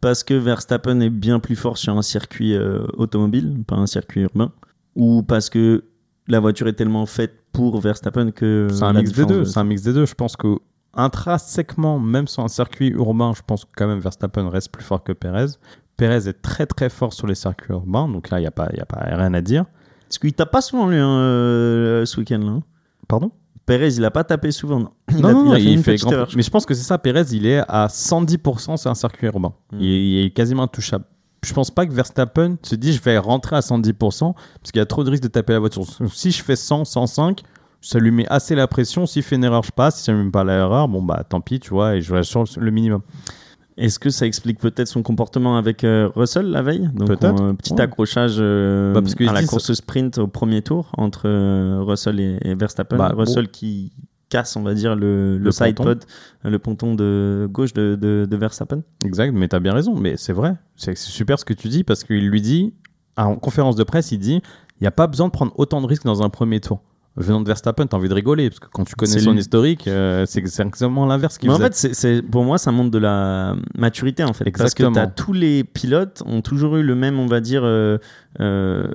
[0.00, 4.20] parce que Verstappen est bien plus fort sur un circuit euh, automobile, pas un circuit
[4.20, 4.52] urbain,
[4.94, 5.82] ou parce que
[6.28, 9.58] la voiture est tellement faite pour Verstappen que c'est un mix des deux, de- c'est
[9.58, 10.06] un mix des deux.
[10.06, 10.58] Je pense que
[10.94, 15.02] intrinsèquement, même sur un circuit urbain, je pense que quand même Verstappen reste plus fort
[15.02, 15.46] que Pérez.
[15.96, 18.68] Pérez est très très fort sur les circuits urbains, donc là il y a pas
[18.74, 19.64] y a pas rien à dire.
[20.08, 22.60] Parce qu'il tape pas souvent lui hein, euh, ce week-end là.
[23.08, 23.30] Pardon?
[23.66, 24.78] Perez, il a pas tapé souvent.
[24.80, 26.28] Non, il non, a, non, il a fait il fait grand- erreur.
[26.36, 29.52] Mais je pense que c'est ça, Pérez, il est à 110% sur un circuit urbain.
[29.72, 29.76] Mm.
[29.80, 31.04] Il, est, il est quasiment intouchable.
[31.44, 33.92] Je pense pas que Verstappen se dit je vais rentrer à 110%
[34.32, 35.84] parce qu'il y a trop de risques de taper la voiture.
[36.12, 37.42] Si je fais 100, 105,
[37.80, 39.06] ça lui met assez la pression.
[39.06, 39.98] S'il fait une erreur, je passe.
[39.98, 42.30] Si ça ne met pas l'erreur, bon bah tant pis, tu vois, et je reste
[42.30, 43.02] sur le minimum.
[43.76, 46.90] Est-ce que ça explique peut-être son comportement avec euh, Russell la veille?
[46.94, 47.80] Donc, Peut-être, un petit ouais.
[47.82, 52.18] accrochage euh, Bah, parce qu'ils à la course sprint au premier tour entre euh, Russell
[52.18, 52.96] et, et Verstappen.
[52.96, 53.92] Bah, Russell qui
[54.30, 55.84] casse, on va dire, le, le, Le side ponton.
[55.90, 56.04] pod,
[56.44, 58.82] euh, le ponton de gauche de, de, de Verstappen.
[59.04, 59.94] Exact, mais t'as bien raison.
[59.94, 60.56] Mais c'est vrai.
[60.74, 62.74] C'est c'est super ce que tu dis parce qu'il lui dit,
[63.16, 64.42] en conférence de presse, il dit
[64.80, 66.80] il n'y a pas besoin de prendre autant de risques dans un premier tour.
[67.18, 69.40] Venant de Verstappen, t'as envie de rigoler parce que quand tu connais son lui.
[69.40, 71.68] historique, euh, c'est exactement l'inverse qu'il Mais en faisait.
[71.68, 74.46] fait, c'est, c'est- pour moi, ça montre de la maturité en fait.
[74.46, 74.92] Exactement.
[74.92, 77.98] Parce que t'as- tous les pilotes ont toujours eu le même, on va dire, euh,
[78.40, 78.86] euh,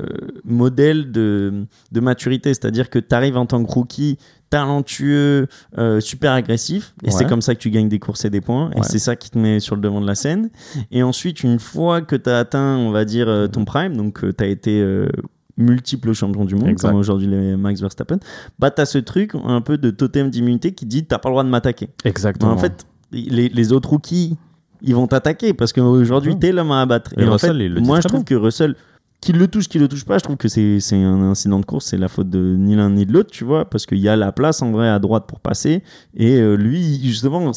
[0.45, 2.49] modèle de, de maturité.
[2.53, 4.17] C'est-à-dire que tu arrives en tant que rookie,
[4.49, 7.11] talentueux, euh, super agressif, et Ouais.
[7.11, 8.83] c'est comme ça que tu gagnes des courses et des points, et Ouais.
[8.83, 10.49] c'est ça qui te met sur le devant de la scène.
[10.91, 14.21] Et ensuite, une fois que tu as atteint, on va dire, euh, ton prime, donc
[14.37, 15.07] tu as été euh,
[15.57, 16.89] multiple champion du monde, Exact.
[16.89, 18.17] comme aujourd'hui les Max Verstappen,
[18.59, 21.33] bah tu as ce truc un peu de totem d'immunité qui dit t'as pas le
[21.33, 21.89] droit de m'attaquer.
[22.05, 22.51] Exactement.
[22.51, 24.35] En fait, les, les autres rookies,
[24.81, 26.39] ils vont t'attaquer parce qu'aujourd'hui, Ouais.
[26.39, 27.13] t'es l'homme à abattre.
[27.17, 28.75] Et en Russell, fait, moi, je trouve que Russell,
[29.21, 31.65] qu'il le touche, qu'il le touche pas, je trouve que c'est c'est un incident de
[31.65, 34.09] course, c'est la faute de ni l'un ni de l'autre, tu vois, parce qu'il y
[34.09, 35.83] a la place en vrai à droite pour passer.
[36.17, 37.51] Et euh, lui, justement,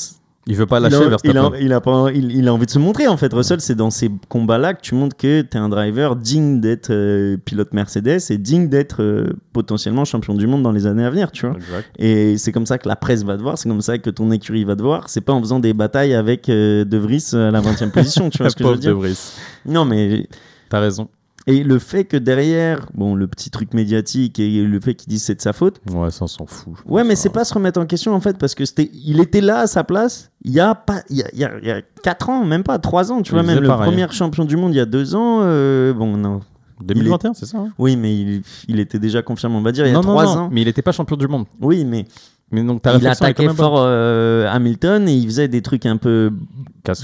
[0.49, 1.53] il veut pas il lâcher il, Verstappen.
[1.53, 3.33] a, il a pas, il, a envie de se montrer en fait.
[3.33, 6.91] Russell, c'est dans ces combats-là que tu montres que tu es un driver digne d'être
[6.91, 11.11] euh, pilote Mercedes et digne d'être euh, potentiellement champion du monde dans les années à
[11.11, 11.57] venir, tu vois.
[11.57, 11.91] Exact.
[11.99, 14.31] Et c'est comme ça que la presse va te voir, c'est comme ça que ton
[14.31, 15.09] écurie va te voir.
[15.09, 18.31] C'est pas en faisant des batailles avec euh, De Vries à la 20 e position,
[18.31, 19.33] tu vois ce que je veux Pauvre De dire Vries.
[19.67, 20.29] Non, mais.
[20.69, 21.09] T'as raison.
[21.49, 25.23] Et le fait que derrière, bon, le petit truc médiatique et le fait qu'ils disent
[25.23, 26.75] c'est de sa faute, Ouais, ça on s'en fout.
[26.87, 29.41] ouais, mais c'est pas se remettre en question en fait, parce que c'était, il était
[29.41, 31.69] là à sa place il y a pas, il y a, il y a, il
[31.69, 33.87] y a 4 ans, même pas 3 ans, tu Il vois, même le pareil.
[33.93, 36.41] premier champion du monde il y a 2 ans, euh, bon, non.
[36.85, 37.69] 2021, c'est ça hein?
[37.79, 40.09] Oui, mais il, il était déjà confirmé, on va dire, il y a Non, non,
[40.15, 40.49] 3 non, ans.
[40.53, 41.47] mais il était pas champion du monde.
[41.61, 42.05] Oui, mais
[42.51, 46.31] Mais donc il attaquait fort euh, Hamilton et il faisait des trucs un peu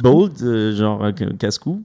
[0.03, 1.83] bold, euh, genre euh, casse-cou.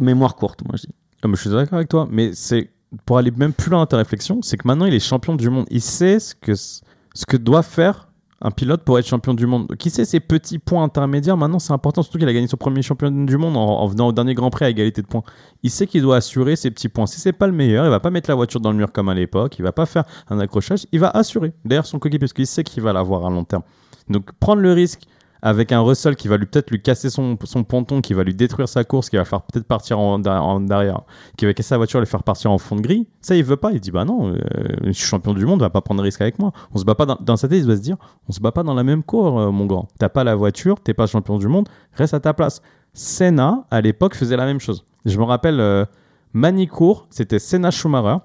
[0.00, 0.94] Mémoire courte, moi je dis.
[1.22, 2.70] Je suis d'accord avec toi, mais c'est
[3.04, 5.48] pour aller même plus loin dans ta réflexion, c'est que maintenant il est champion du
[5.50, 5.66] monde.
[5.70, 8.10] Il sait ce que ce que doit faire
[8.42, 9.68] un pilote pour être champion du monde.
[9.76, 11.36] Qui sait ces petits points intermédiaires?
[11.36, 14.08] Maintenant, c'est important, surtout qu'il a gagné son premier champion du monde en, en venant
[14.08, 15.22] au dernier Grand Prix à égalité de points.
[15.62, 17.06] Il sait qu'il doit assurer ces petits points.
[17.06, 19.10] Si c'est pas le meilleur, il va pas mettre la voiture dans le mur comme
[19.10, 19.58] à l'époque.
[19.58, 20.86] Il va pas faire un accrochage.
[20.90, 23.62] Il va assurer derrière son coéquipier parce qu'il sait qu'il va l'avoir à long terme.
[24.08, 25.02] Donc prendre le risque
[25.42, 28.84] avec un Russell qui va peut-être lui casser son, ponton, qui va lui détruire sa
[28.84, 31.02] course, qui va faire peut-être partir en, en derrière,
[31.36, 33.06] qui va casser sa voiture et le faire partir en fond de grille.
[33.20, 33.72] Ça, il veut pas.
[33.72, 34.38] Il dit bah non, euh,
[34.84, 36.52] je suis champion du monde, on va pas prendre de risque avec moi.
[36.74, 37.96] On se bat pas dans, dans sa tête, il doit se dire,
[38.28, 39.88] on se bat pas dans la même cour, euh, mon grand.
[39.98, 42.62] T'as pas la voiture, t'es pas champion du monde, reste à ta place.
[42.92, 44.84] Senna, à l'époque, faisait la même chose.
[45.04, 45.84] Je me rappelle, euh,
[46.32, 48.18] Manicourt, c'était Senna Schumacher.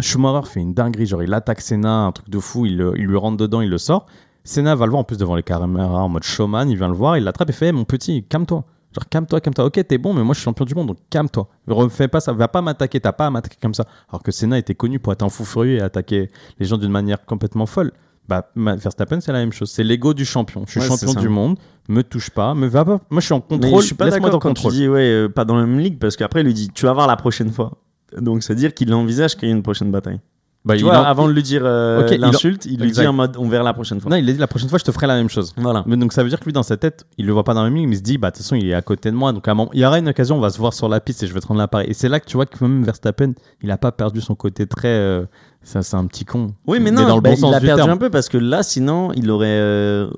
[0.00, 3.16] Schumacher fait une dinguerie, genre il attaque Senna, un truc de fou, il, il lui
[3.16, 4.06] rentre dedans, il le sort.
[4.46, 6.94] Senna va le voir en plus devant les caméras en mode showman, il vient le
[6.94, 8.64] voir, il l'attrape et fait hey, mon petit, calme-toi.
[8.94, 9.64] Genre calme-toi, calme-toi.
[9.66, 11.48] Ok, t'es bon, mais moi je suis champion du monde, donc calme-toi.
[11.66, 13.84] Refais pas ça, va pas m'attaquer, t'as pas à m'attaquer comme ça.
[14.08, 16.92] Alors que Senna était connu pour être un fou furieux et attaquer les gens d'une
[16.92, 17.92] manière complètement folle.
[18.28, 19.70] Bah, Verstappen, c'est la même chose.
[19.70, 20.64] C'est l'ego du champion.
[20.66, 23.00] Je suis Ouais, champion du monde, me touche pas, me va pas.
[23.10, 24.72] Moi je suis en Mais contrôle, je suis pas d'accord quand tu contrôle.
[24.72, 26.92] dis ouais, euh, pas dans la même ligue, parce qu'après il lui dit tu vas
[26.92, 27.78] voir la prochaine fois.
[28.16, 30.20] Donc c'est à dire qu'il envisage qu'il y ait une prochaine bataille.
[30.66, 32.78] Bah, tu il vois, en- avant de lui dire euh, Ok, il en- l'insulte, il,
[32.80, 33.02] lui Exact.
[33.04, 34.10] dit en mode on verra la prochaine fois.
[34.10, 35.52] Non, il a dit la prochaine fois, je te ferai la même chose.
[35.56, 35.84] Voilà.
[35.86, 37.62] Mais donc ça veut dire que lui dans sa tête, il le voit pas dans
[37.62, 39.10] la même ligne, mais il se dit bah de toute façon il est à côté
[39.12, 40.74] de moi, donc à un moment, il y aura une occasion, on va se voir
[40.74, 41.88] sur la piste et je vais te rendre l'appareil.
[41.88, 44.66] Et c'est là que tu vois que même Verstappen, il a pas perdu son côté
[44.66, 45.24] très, euh,
[45.62, 46.48] ça c'est un petit con.
[46.66, 47.90] Oui, mais non, dans le bah, bon il a du perdu terme.
[47.92, 50.10] un peu parce que là, sinon, il aurait euh,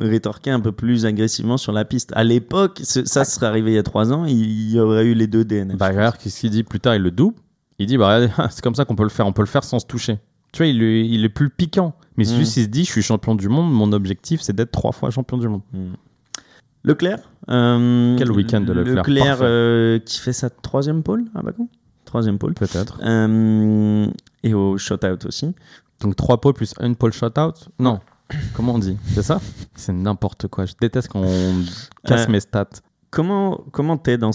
[0.00, 2.10] rétorqué un peu plus agressivement sur la piste.
[2.16, 5.28] À l'époque, ça serait arrivé il y a trois ans, il y aurait eu les
[5.28, 5.76] deux DNF.
[5.76, 7.36] Bah regarde qu'est-ce qu'il dit plus tard, il le double.
[7.78, 9.78] Il dit bah c'est comme ça qu'on peut le faire, on peut le faire sans
[9.78, 10.18] se toucher.
[10.52, 11.94] Tu vois, il, est- il est plus piquant.
[12.18, 12.36] Mais Mm.
[12.38, 15.10] lui, s'il se dit, je suis champion du monde, mon objectif, c'est d'être trois fois
[15.10, 15.62] champion du monde.
[16.84, 17.20] Leclerc.
[17.48, 19.44] euh, Quel week-end de Leclerc, parfait.
[19.44, 21.68] euh, qui fait sa troisième pole à Bakou?
[22.04, 22.54] Troisième pole.
[22.54, 22.98] Peut-être.
[23.02, 24.06] Euh,
[24.42, 25.54] et au shutout aussi.
[26.00, 28.00] Donc 3 pôles plus une pole shutout Non.
[28.54, 28.96] Comment on dit?
[29.14, 29.40] C'est ça?
[29.76, 30.64] C'est n'importe quoi.
[30.66, 31.22] Je déteste qu'on
[32.04, 32.66] casse Euh, mes stats.
[33.12, 34.30] Comment comment t'es dans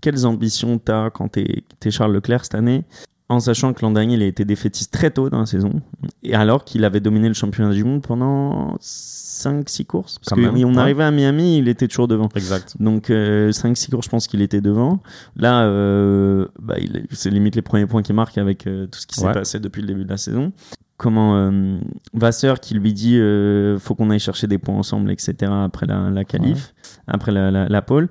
[0.00, 2.84] quelles ambitions t'as quand t'es es Charles Leclerc cette année?
[3.32, 5.80] En sachant que l'an dernier il a été défaitiste très tôt dans la saison
[6.22, 10.18] et alors qu'il avait dominé le championnat du monde pendant 5-6 courses.
[10.18, 10.80] Parce que même, on ouais.
[10.80, 12.28] arrivait à Miami il était toujours devant.
[12.34, 12.76] Exact.
[12.80, 15.00] donc 5-6 courses je pense qu'il était devant.
[15.36, 16.76] Là euh, bah,
[17.10, 19.32] c'est limite les premiers points qu'il marque avec euh, tout ce qui s'est Ouais.
[19.32, 20.52] passé depuis le début de la saison.
[20.96, 21.78] Comment euh,
[22.14, 26.10] Vasseur qui lui dit euh, faut qu'on aille chercher des points ensemble etc après la,
[26.10, 26.74] la qualif
[27.08, 28.08] après la, la, la pole.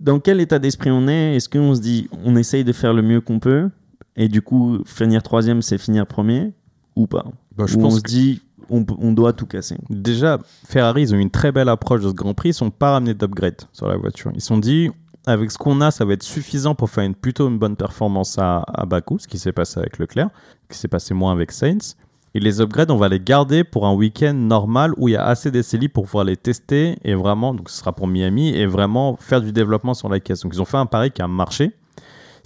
[0.00, 1.34] Dans quel état d'esprit on est?
[1.34, 3.68] Est-ce qu'on se dit on essaye de faire le mieux qu'on peut?
[4.18, 6.52] Et du coup finir troisième c'est finir premier
[6.94, 7.24] ou pas?
[7.56, 9.76] Bah, je on se dit on, on doit tout casser.
[9.88, 12.50] Déjà, Ferrari, ils ont eu une très belle approche de ce Grand Prix.
[12.50, 14.30] Ils sont pas ramenés d'upgrade sur la voiture.
[14.34, 14.90] Ils se sont dit,
[15.26, 18.38] avec ce qu'on a, ça va être suffisant pour faire une, plutôt une bonne performance
[18.38, 20.28] à, à Bakou, ce qui s'est passé avec Leclerc,
[20.64, 21.96] ce qui s'est passé moins avec Sainz.
[22.34, 25.24] Et les upgrades, on va les garder pour un week-end normal où il y a
[25.24, 28.66] assez d'essais libres pour pouvoir les tester et vraiment, donc ce sera pour Miami, et
[28.66, 30.40] vraiment faire du développement sur la caisse.
[30.40, 31.72] Donc ils ont fait un pari qui a marché.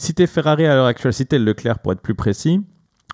[0.02, 2.60] Si t'es Ferrari à l'heure actuelle, si t'es Leclerc pour être plus précis,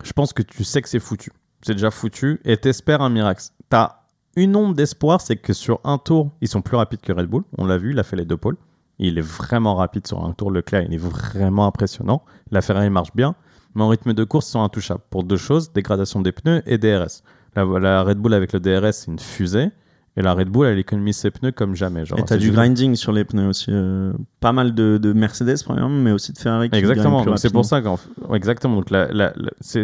[0.02, 1.30] je pense que tu sais que c'est foutu.
[1.60, 3.42] C'est déjà foutu et t'espères un miracle.
[3.68, 3.96] T'as
[4.36, 7.42] une onde d'espoir, c'est que sur un tour, ils sont plus rapides que Red Bull.
[7.58, 8.56] On l'a vu, il a fait les deux pôles.
[8.98, 10.50] Il est vraiment rapide sur un tour.
[10.50, 12.22] Leclerc, il est vraiment impressionnant.
[12.50, 13.34] La Ferrari marche bien,
[13.74, 15.02] mais en rythme de course, ils sont intouchables.
[15.10, 17.22] Pour deux choses, dégradation des pneus et DRS.
[17.54, 19.72] La, la Red Bull avec le DRS, c'est une fusée.
[20.16, 22.04] Et la Red Bull, elle économise ses pneus comme jamais.
[22.04, 23.66] Genre, Et t'as du juste- grinding sur les pneus aussi.
[23.70, 26.70] euh, pas mal de, de Mercedes, exemple, mais aussi de Ferrari.
[26.70, 27.98] qui Exactement, c'est pour ça qu'en
[28.34, 28.74] exactement.
[28.76, 29.82] Donc la- la- la- c'est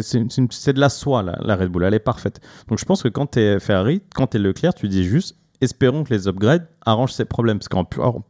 [0.73, 2.41] de la soie la, la Red Bull, elle est parfaite.
[2.67, 5.37] Donc je pense que quand tu es Ferrari, quand tu es Leclerc, tu dis juste
[5.61, 7.85] espérons que les upgrades arrangent ces problèmes parce qu'en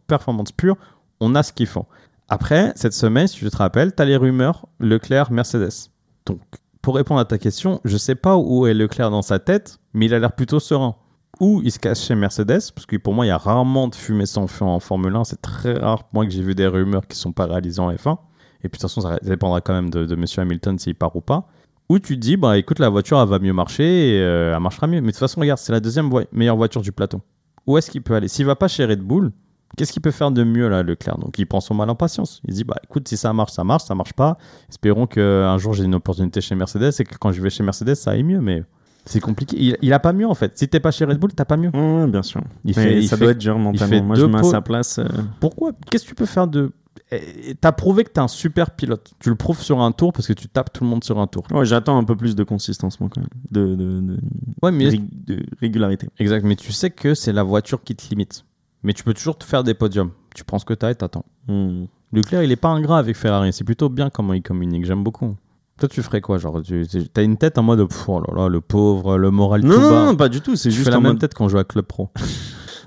[0.08, 0.78] performance pure,
[1.20, 1.86] on a ce qu'il faut.
[2.30, 5.90] Après cette semaine, si tu te rappelles, tu as les rumeurs Leclerc Mercedes.
[6.28, 6.40] Donc
[6.84, 10.06] pour répondre à ta question, je sais pas où est Leclerc dans sa tête, mais
[10.06, 10.96] il a l'air plutôt serein.
[11.40, 13.96] Ou il se cache chez Mercedes, parce que pour moi, il y a rarement de
[13.96, 15.26] fumée sans feu en Formule 1.
[15.26, 18.18] C'est très rare, moi, que j'ai vu des rumeurs qui sont pas réalisées en F1.
[18.64, 21.16] Et puis, de toute façon, ça dépendra quand même de, de Monsieur Hamilton s'il part
[21.16, 21.48] ou pas.
[21.90, 24.62] Ou tu te dis, bah écoute, la voiture, elle va mieux marcher et euh, elle
[24.62, 25.02] marchera mieux.
[25.02, 27.22] Mais de toute façon, regarde, c'est la deuxième meilleure voiture du plateau.
[27.68, 28.28] Où est-ce qu'il peut aller?
[28.28, 29.32] S'il va pas chez Red Bull,
[29.78, 31.18] qu'est-ce qu'il peut faire de mieux, là, Leclerc?
[31.20, 32.42] Donc, il prend son mal en patience.
[32.48, 34.38] Il dit, bah écoute, si ça marche, ça marche, ça marche pas.
[34.70, 37.96] Espérons qu'un jour, j'ai une opportunité chez Mercedes et que quand je vais chez Mercedes,
[37.96, 38.42] ça aille mieux.
[38.42, 38.64] Mais
[39.06, 39.56] c'est compliqué.
[39.60, 40.58] Il, il a pas mieux, en fait.
[40.58, 41.70] Si t'es pas chez Red Bull, t'as pas mieux.
[41.74, 42.42] Ouais, bien sûr.
[42.64, 44.04] Il Mais fait, il ça fait- doit être dur mentalement.
[44.04, 45.00] Moi, je mets à sa place.
[45.00, 45.06] euh,
[45.40, 45.72] Pourquoi?
[45.90, 46.72] Qu'est-ce que tu peux faire de.
[47.12, 49.12] Eh, T'as prouvé que t'es un super pilote.
[49.20, 51.28] Tu le prouves sur un tour parce que tu tapes tout le monde sur un
[51.28, 51.44] tour.
[51.52, 53.30] Ouais, j'attends un peu plus de consistance, moi, quand même.
[53.52, 54.18] De, de, de,
[54.64, 56.08] Ouais, mais de régularité.
[56.20, 56.44] exact.
[56.46, 58.44] Mais tu sais que c'est la voiture qui te limite.
[58.84, 60.12] Mais tu peux toujours te faire des podiums.
[60.34, 61.26] Tu prends ce que t'as et t'attends.
[61.48, 61.86] Hmm.
[62.14, 63.52] Leclerc, il est pas ingrat avec Ferrari.
[63.52, 64.86] C'est plutôt bien comment il communique.
[64.86, 65.36] J'aime beaucoup.
[65.80, 66.84] Toi, tu ferais quoi Genre, tu
[67.18, 69.82] as une tête en mode pff, oh là là, le pauvre, le moral Non, tout
[69.82, 70.06] non, bas.
[70.06, 70.56] non, pas du tout.
[70.56, 72.10] C'est juste fais la en même mode- tête quand on joue à Club Pro.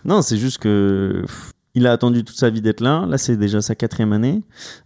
[0.04, 3.04] Non, c'est juste que pff, il a attendu toute sa vie d'être là.
[3.06, 4.42] Là, c'est déjà sa quatrième année.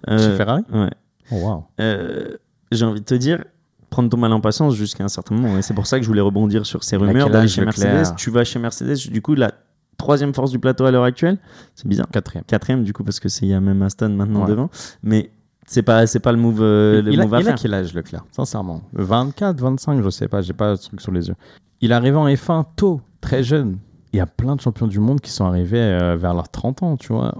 [0.09, 0.63] Euh, Chez Ferrari?
[0.73, 0.91] Ouais.
[1.31, 1.65] Oh, waouh.
[1.81, 2.29] Euh,
[2.73, 3.45] J'ai envie de te dire,
[3.91, 5.59] prendre ton mal en patience jusqu'à un certain moment.
[5.59, 8.17] Et c'est pour ça que je voulais rebondir sur ces rumeurs d'aller chez Mercedes.
[8.17, 9.53] Tu vas chez Mercedes, du coup, la
[9.99, 11.39] troisième force du plateau à l'heure actuelle,
[11.77, 12.09] c'est bizarre.
[12.11, 12.45] Quatrième.
[12.47, 14.49] Quatrième, du coup, parce que c'est il y a même Aston maintenant Ouais.
[14.49, 14.71] devant.
[15.03, 15.31] Mais
[15.67, 17.75] c'est pas, c'est pas le move, euh, le il, a, move à il a quel
[17.75, 18.25] âge Leclerc?
[18.33, 18.83] Sincèrement.
[18.95, 21.37] 24, 25, je sais pas, j'ai pas le truc sur les yeux.
[21.81, 23.79] Il est arrivé en F1 tôt, très jeune.
[24.13, 26.83] Il y a plein de champions du monde qui sont arrivés euh, vers leurs 30
[26.83, 27.35] ans, tu vois.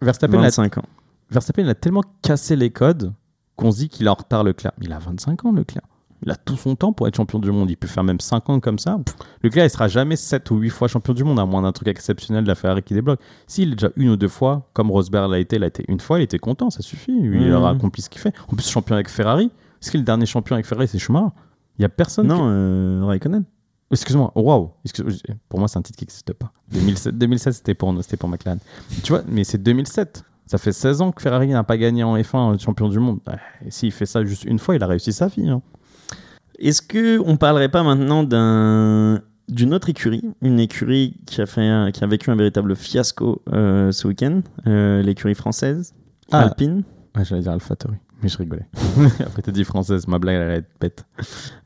[0.00, 0.84] Verstappen, il a, 25 ans.
[1.30, 3.12] Verstappen, il a tellement cassé les codes
[3.56, 4.72] qu'on se dit qu'il est en retard Leclerc.
[4.78, 5.84] Mais il a 25 ans, Leclerc.
[6.24, 7.70] Il a tout son temps pour être champion du monde.
[7.70, 8.98] Il peut faire même 5 ans comme ça.
[9.04, 11.72] Pff, Leclerc, il sera jamais 7 ou 8 fois champion du monde, à moins d'un
[11.72, 13.20] truc exceptionnel de la Ferrari qui débloque.
[13.46, 16.00] S'il est déjà une ou deux fois, comme Rosberg l'a été, il a été une
[16.00, 17.12] fois, il était content, ça suffit.
[17.12, 17.52] Il Mhm.
[17.54, 18.32] aura accompli ce qu'il fait.
[18.50, 19.50] En plus, champion avec Ferrari.
[19.82, 21.28] Est-ce que le dernier champion avec Ferrari, c'est Schumacher
[21.78, 22.26] Il y a personne.
[22.26, 23.44] Non, qui- euh, Raikkonen.
[23.90, 24.70] Excuse-moi, waouh.
[24.84, 26.50] Excuse- Pour moi, c'est un titre qui n'existe pas.
[26.72, 28.58] 2007, 2007 c'était pour, c'était pour McLaren.
[29.02, 30.24] Tu vois, mais c'est 2007.
[30.46, 33.20] Ça fait 16 ans que Ferrari n'a pas gagné en F1 champion du monde.
[33.64, 35.48] Et s'il fait ça juste une fois, il a réussi sa vie.
[35.48, 35.62] hein.
[36.58, 41.90] Est-ce que on parlerait pas maintenant d'un d'une autre écurie, une écurie qui a fait
[41.92, 45.94] qui a vécu un véritable fiasco euh, ce week-end, euh, l'écurie française,
[46.32, 46.40] Ah.
[46.44, 46.82] Alpine?
[47.14, 48.64] Ouais, j'allais dire AlphaTauri, mais je rigolais.
[49.20, 51.04] Après, t'as dit française, ma blague, elle allait être bête.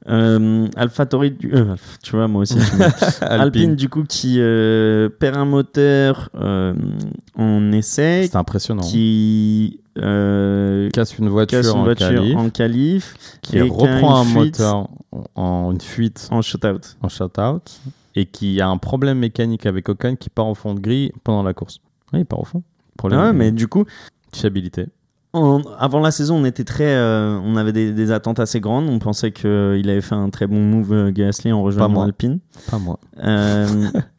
[0.09, 2.59] Euh, AlphaTauri, du- euh, tu vois, moi aussi.
[3.21, 6.75] Alpine, du coup, qui euh, perd un moteur euh,
[7.37, 8.83] en essai, C'est impressionnant.
[8.83, 14.35] qui casse une voiture, casse une en, voiture qualif, en qualif, qui reprend un fuite
[14.61, 14.89] moteur
[15.37, 16.81] en, une fuite, en shutout.
[17.03, 17.61] en shutout,
[18.17, 21.45] et qui a un problème mécanique avec Ocon qui part au fond de grille pendant
[21.45, 21.79] la course.
[22.13, 22.63] Oui, il part au fond.
[22.97, 23.85] Problème Ouais, de mais du coup,
[24.35, 24.87] fiabilité.
[25.79, 28.89] Avant la saison, on était très, euh, on avait des, des attentes assez grandes.
[28.89, 32.03] On pensait qu'il avait fait un très bon move euh, Gasly en rejoignant.
[32.03, 32.39] Alpine.
[32.71, 32.99] Pas moi.
[33.23, 33.67] Euh,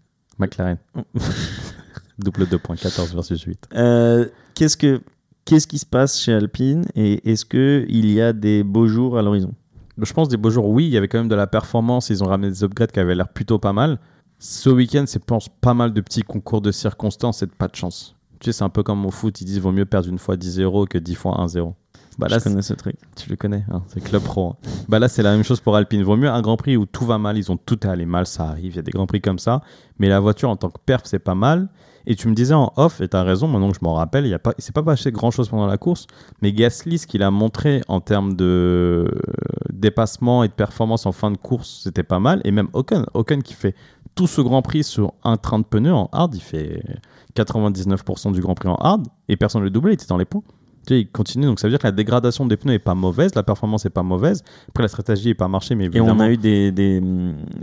[0.40, 0.78] McLaren.
[2.20, 3.68] Double 2.14 versus 8.
[3.76, 5.02] euh, qu'est-ce que,
[5.46, 9.18] qu'est-ce qui se passe chez Alpine et est-ce que il y a des beaux jours
[9.18, 9.54] à l'horizon?
[10.02, 12.10] Je pense des beaux jours, oui, il y avait quand même de la performance.
[12.10, 14.00] Ils ont ramené des upgrades qui avaient l'air plutôt pas mal.
[14.38, 17.76] Ce week-end, c'est, pense, pas mal de petits concours de circonstances et de pas de
[17.76, 18.16] chance.
[18.40, 20.36] Tu sais, c'est un peu comme au foot, ils disent vaut mieux perdre une fois
[20.36, 21.74] 10-0 que 10 fois 1-0.
[22.18, 22.98] Bah là, je connais ce truc.
[23.16, 24.50] Tu le connais, hein, c'est Club Pro.
[24.50, 24.56] hein.
[24.90, 26.04] Bah là, c'est la même chose pour Alpine.
[26.04, 28.26] Vaut mieux un Grand Prix où tout va mal, ils ont tout à aller mal,
[28.26, 29.62] ça arrive, il y a des Grands Prix comme ça.
[30.00, 31.70] Mais la voiture en tant que perf, c'est pas mal.
[32.06, 34.38] Et tu me disais en off, et t'as raison, maintenant que je m'en rappelle, il
[34.40, 36.08] pas, il s'est pas passé grand chose pendant la course.
[36.42, 39.08] Mais Gasly, ce qu'il a montré en termes de euh,
[39.72, 42.42] dépassement et de performance en fin de course, c'était pas mal.
[42.44, 43.76] Et même Ocon, Ocon qui fait
[44.20, 46.84] tout ce Grand Prix sur un train de pneus en hard, il fait
[47.38, 50.26] 99% du Grand Prix en hard, et personne ne le doublé, il était dans les
[50.26, 50.42] points.
[50.88, 52.96] Tu sais, il continue, donc ça veut dire que la dégradation des pneus est pas
[52.96, 54.44] mauvaise, la performance est pas mauvaise.
[54.70, 56.16] Après, la stratégie n'est pas marché, mais Et évidemment.
[56.18, 57.02] on a eu des, des,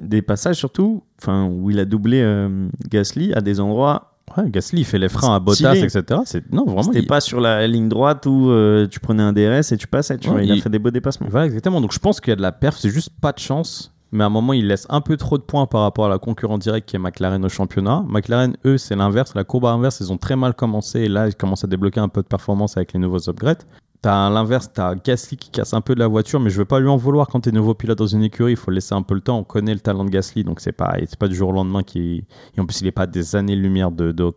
[0.02, 4.12] des passages surtout, enfin, où il a doublé euh, Gasly à des endroits.
[4.36, 6.02] Ouais, Gasly, fait les freins à Bottas, etc.
[6.24, 6.50] C'est...
[6.52, 6.82] Non, vraiment.
[6.82, 9.86] C'était il- pas sur la ligne droite où euh, tu prenais un DRS et tu
[9.86, 10.18] passais.
[10.18, 11.28] Tu Ouais, vois, il, a il- fait des beaux dépassements.
[11.30, 11.80] Voilà, exactement.
[11.80, 13.92] Donc je pense qu'il y a de la perf, c'est juste pas de chance.
[14.12, 16.18] Mais à un moment, il laisse un peu trop de points par rapport à la
[16.18, 18.04] concurrente directe qui est McLaren au championnat.
[18.08, 19.34] McLaren, eux, c'est l'inverse.
[19.34, 21.00] La courbe inverse, ils ont très mal commencé.
[21.00, 23.64] Et là, ils commencent à débloquer un peu de performance avec les nouveaux upgrades.
[24.02, 26.78] T'as l'inverse, t'as Gasly qui casse un peu de la voiture, mais je veux pas
[26.78, 28.52] lui en vouloir quand t'es nouveau pilote dans une écurie.
[28.52, 29.38] Il faut laisser un peu le temps.
[29.38, 31.82] On connaît le talent de Gasly, donc c'est pas, c'est pas du jour au lendemain
[31.82, 32.24] qui.
[32.56, 34.30] Et en plus, il est pas des années-lumière de, de.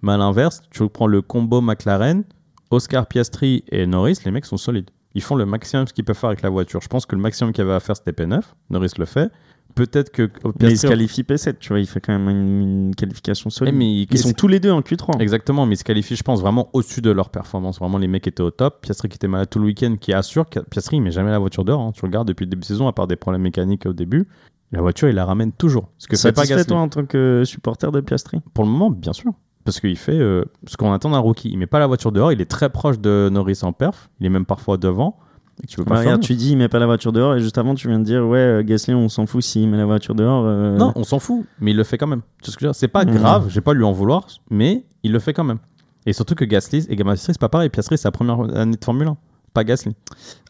[0.00, 2.24] Mais à l'inverse, tu prends le combo McLaren,
[2.70, 4.90] Oscar Piastri et Norris, les mecs sont solides.
[5.14, 6.80] Ils font le maximum ce qu'ils peuvent faire avec la voiture.
[6.80, 8.40] Je pense que le maximum qu'il y avait à faire, c'était P9.
[8.70, 9.30] Norris le fait.
[9.74, 12.94] Peut-être que Mais il se qualifie P7, tu vois, il fait quand même une, une
[12.94, 13.74] qualification Eh, solide.
[13.74, 15.20] mais il- Ils sont tous les deux en Q3.
[15.20, 17.80] Exactement, mais ils se qualifient, je pense, vraiment au-dessus de leur performance.
[17.80, 18.82] Vraiment, les mecs étaient au top.
[18.82, 20.46] Piastri qui était malade tout le week-end, qui assure.
[20.46, 21.80] Piastri, il met jamais la voiture dehors.
[21.80, 21.90] hein.
[21.92, 24.28] Tu regardes depuis le début de saison, à part des problèmes mécaniques au début.
[24.70, 25.88] La voiture, il la ramène toujours.
[25.98, 26.66] Ce que fait pas Gasly.
[26.66, 28.38] toi en tant que supporter de Piastri?
[28.54, 29.32] Pour le moment, bien sûr.
[29.64, 31.48] Parce qu'il fait euh, ce qu'on attend d'un rookie.
[31.50, 34.10] Il met pas la voiture dehors, il est très proche de Norris en perf.
[34.20, 35.16] Il est même parfois devant.
[35.62, 37.40] Et tu peux pas Bah, Regarde, tu dis il met pas la voiture dehors et
[37.40, 39.86] juste avant tu viens de dire ouais euh, Gasly on s'en fout s'il met la
[39.86, 40.42] voiture dehors.
[40.44, 42.22] euh, Non, on s'en fout, mais il le fait quand même.
[42.42, 43.14] Tu sais ce que C'est pas Mhm.
[43.14, 45.58] grave, je vais pas lui en vouloir, mais il le fait quand même.
[46.06, 47.70] Et surtout que Gasly et Piastri, c'est pas pareil.
[47.70, 49.16] Piastri, c'est sa première année de Formule 1,
[49.54, 49.94] pas Gasly.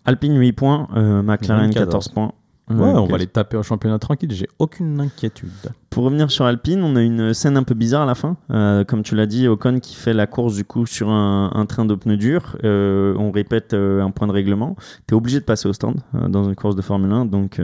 [0.06, 1.84] Alpine 8 points, euh, McLaren 24.
[1.84, 2.32] 14 points.
[2.70, 5.50] Ouais, Euh, on va les taper au championnat tranquille, j'ai aucune inquiétude.
[5.90, 8.36] Pour revenir sur Alpine, on a une scène un peu bizarre à la fin.
[8.50, 11.66] Euh, comme tu l'as dit, Ocon qui fait la course du coup sur un, un
[11.66, 12.56] train de pneus durs.
[12.64, 14.76] Euh, on répète euh, un point de règlement.
[15.06, 17.26] Tu es obligé de passer au stand dans une course de Formule 1.
[17.26, 17.60] Donc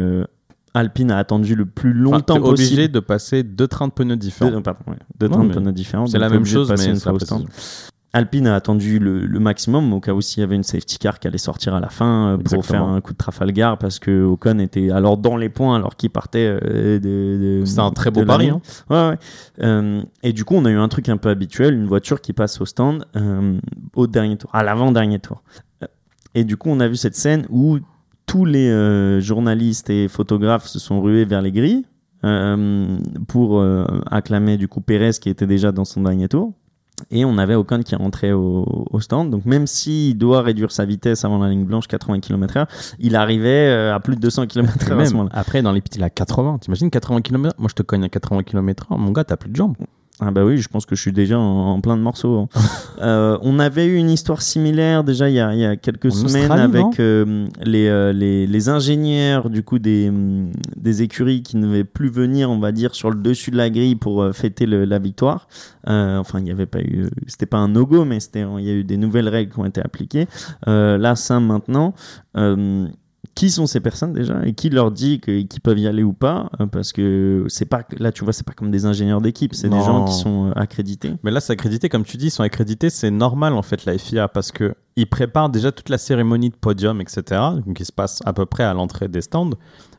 [0.75, 2.93] Alpine a attendu le plus Enfin, longtemps obligé possible.
[2.93, 4.51] de passer deux trains de pneus différents.
[4.53, 6.07] Deux, pardon, ouais, deux Non, trains de pneus différents.
[6.07, 7.47] c'est la même obligé chose, mais la au stand.
[7.47, 7.90] précision.
[8.13, 11.21] Alpine a attendu le, le maximum au cas où s'il y avait une safety car
[11.21, 12.63] qui allait sortir à la fin euh, pour Exactement.
[12.63, 16.11] faire un coup de Trafalgar parce que Ocon était alors dans les points alors qu'il
[16.11, 18.49] partait euh, de, de- C'est un très beau pari.
[18.51, 18.61] hein.
[18.91, 19.19] Ouais, ouais.
[19.63, 22.33] Euh, et du coup, on a eu un truc un peu habituel, une voiture qui
[22.33, 23.59] passe au stand euh,
[23.95, 25.43] au dernier tour, à l'avant-dernier tour.
[25.83, 25.87] Euh,
[26.35, 27.79] Et du coup, on a vu cette scène où
[28.27, 31.85] tous les euh, journalistes et photographes se sont rués vers les grilles
[33.29, 33.65] pour
[34.11, 36.53] acclamer du coup Pérez qui était déjà dans son dernier tour.
[37.11, 39.31] Et on avait Ocon qui rentrait au, au stand.
[39.31, 42.67] Donc même s'il doit réduire sa vitesse avant la ligne blanche 80 km/h,
[42.99, 45.31] il arrivait euh, à plus de 200 km/h à ce Même, moment-là.
[45.33, 46.59] après, dans les petits, il a 80.
[46.59, 48.99] T'imagines 80 km Moi, je te cogne à 80 km/h.
[48.99, 49.77] Mon gars, t'as plus de jambes.
[50.21, 52.39] Ah bah oui, je pense que je suis déjà en, en plein de morceaux.
[52.39, 52.49] hein.
[53.03, 56.13] Euh, on avait eu une histoire similaire déjà il y a, il y a quelques
[56.13, 61.01] En semaines Australie, avec euh, les, euh, les, les ingénieurs du coup des, hum, des
[61.01, 63.95] écuries qui ne devaient plus venir, on va dire, sur le dessus de la grille
[63.97, 65.49] pour fêter le- la victoire.
[65.87, 68.75] Enfin, il n'y avait pas eu, c'était pas un no-go, mais c'était, il y a
[68.75, 70.27] eu des nouvelles règles qui ont été appliquées.
[70.67, 71.95] Là, ça maintenant.
[73.35, 76.51] Qui sont ces personnes déjà et qui leur dit qu'ils peuvent y aller ou pas
[76.61, 79.69] euh, parce que c'est pas là tu vois c'est pas comme des ingénieurs d'équipe c'est
[79.69, 82.43] des gens qui sont euh, accrédités Mais là, c'est accrédité, comme tu dis, ils sont
[82.43, 82.91] accrédités.
[82.91, 86.57] C'est normal, en fait, la FIA, parce que ils préparent déjà toute la cérémonie de
[86.57, 87.23] podium, etc.,
[87.65, 89.51] donc qui se passe à peu près à l'entrée des stands.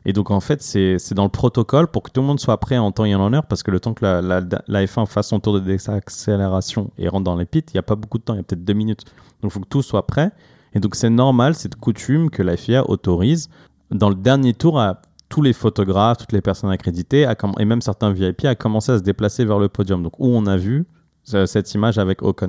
[0.04, 2.58] Et donc, en fait, c'est c'est dans le protocole pour que tout le monde soit
[2.58, 5.06] prêt en temps et en heure, parce que le temps que la, la, la F1
[5.06, 8.18] fasse son tour de désaccélération et rentre dans les pits, il n'y a pas beaucoup
[8.18, 9.04] de temps, il y a peut-être deux minutes.
[9.42, 10.32] Donc, il faut que tout soit prêt.
[10.74, 13.48] Et donc, c'est normal, c'est de coutume que la FIA autorise,
[13.90, 17.26] dans le dernier tour, à tous les photographes, toutes les personnes accréditées,
[17.58, 20.02] et même certains VIP, à commencer à se déplacer vers le podium.
[20.02, 20.86] Donc, où on a vu
[21.24, 22.48] ce- cette image avec Ocon.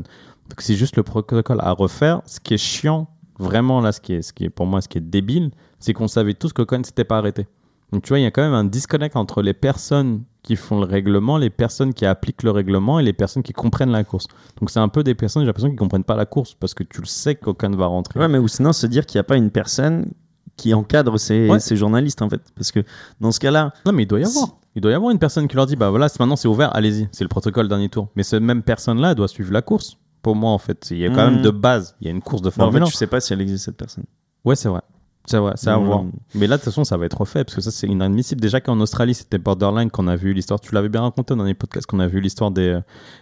[0.50, 2.22] Donc, c'est juste le protocole à refaire.
[2.26, 3.08] Ce qui est chiant,
[3.40, 5.94] vraiment, là, ce qui est, ce qui est pour moi, ce qui est débile, c'est
[5.94, 7.48] qu'on savait tous qu'Ocon ne s'était pas arrêté.
[7.94, 10.80] Donc, tu vois, il y a quand même un disconnect entre les personnes qui font
[10.82, 14.26] le règlement, les personnes qui appliquent le règlement et les personnes qui comprennent la course.
[14.60, 16.84] Donc, c'est un peu des personnes, j'ai l'impression, qui comprennent pas la course parce que
[16.84, 18.20] tu le sais qu'Ocon va rentrer.
[18.20, 20.12] Ouais, mais ou sinon se dire qu'il n'y a pas une personne
[20.58, 21.60] qui encadre ces, Ouais.
[21.60, 22.42] ces journalistes en fait.
[22.56, 22.80] Parce que
[23.22, 24.50] dans ce cas-là, Non, mais il doit y avoir.
[24.76, 27.08] Il doit y avoir une personne qui leur dit, bah voilà, maintenant c'est ouvert, allez-y,
[27.12, 28.10] c'est le protocole dernier tour.
[28.16, 29.98] Mais cette même personne-là doit suivre la course.
[30.24, 32.22] Pour moi, en fait, il y a quand même de base, il y a une
[32.24, 32.90] course de bah, en Formule fait, 1.
[32.90, 34.06] tu sais pas si elle existe cette personne.
[34.46, 34.82] Ouais, c'est vrai.
[35.26, 35.86] C'est vrai, c'est à Mm.
[35.86, 36.04] voir.
[36.36, 38.42] Mais là, de toute façon, ça va être refait parce que ça, c'est inadmissible.
[38.42, 40.60] Déjà qu'en Australie, c'était borderline qu'on a vu l'histoire.
[40.60, 42.78] Tu l'avais bien raconté dans les podcasts qu'on a vu l'histoire des,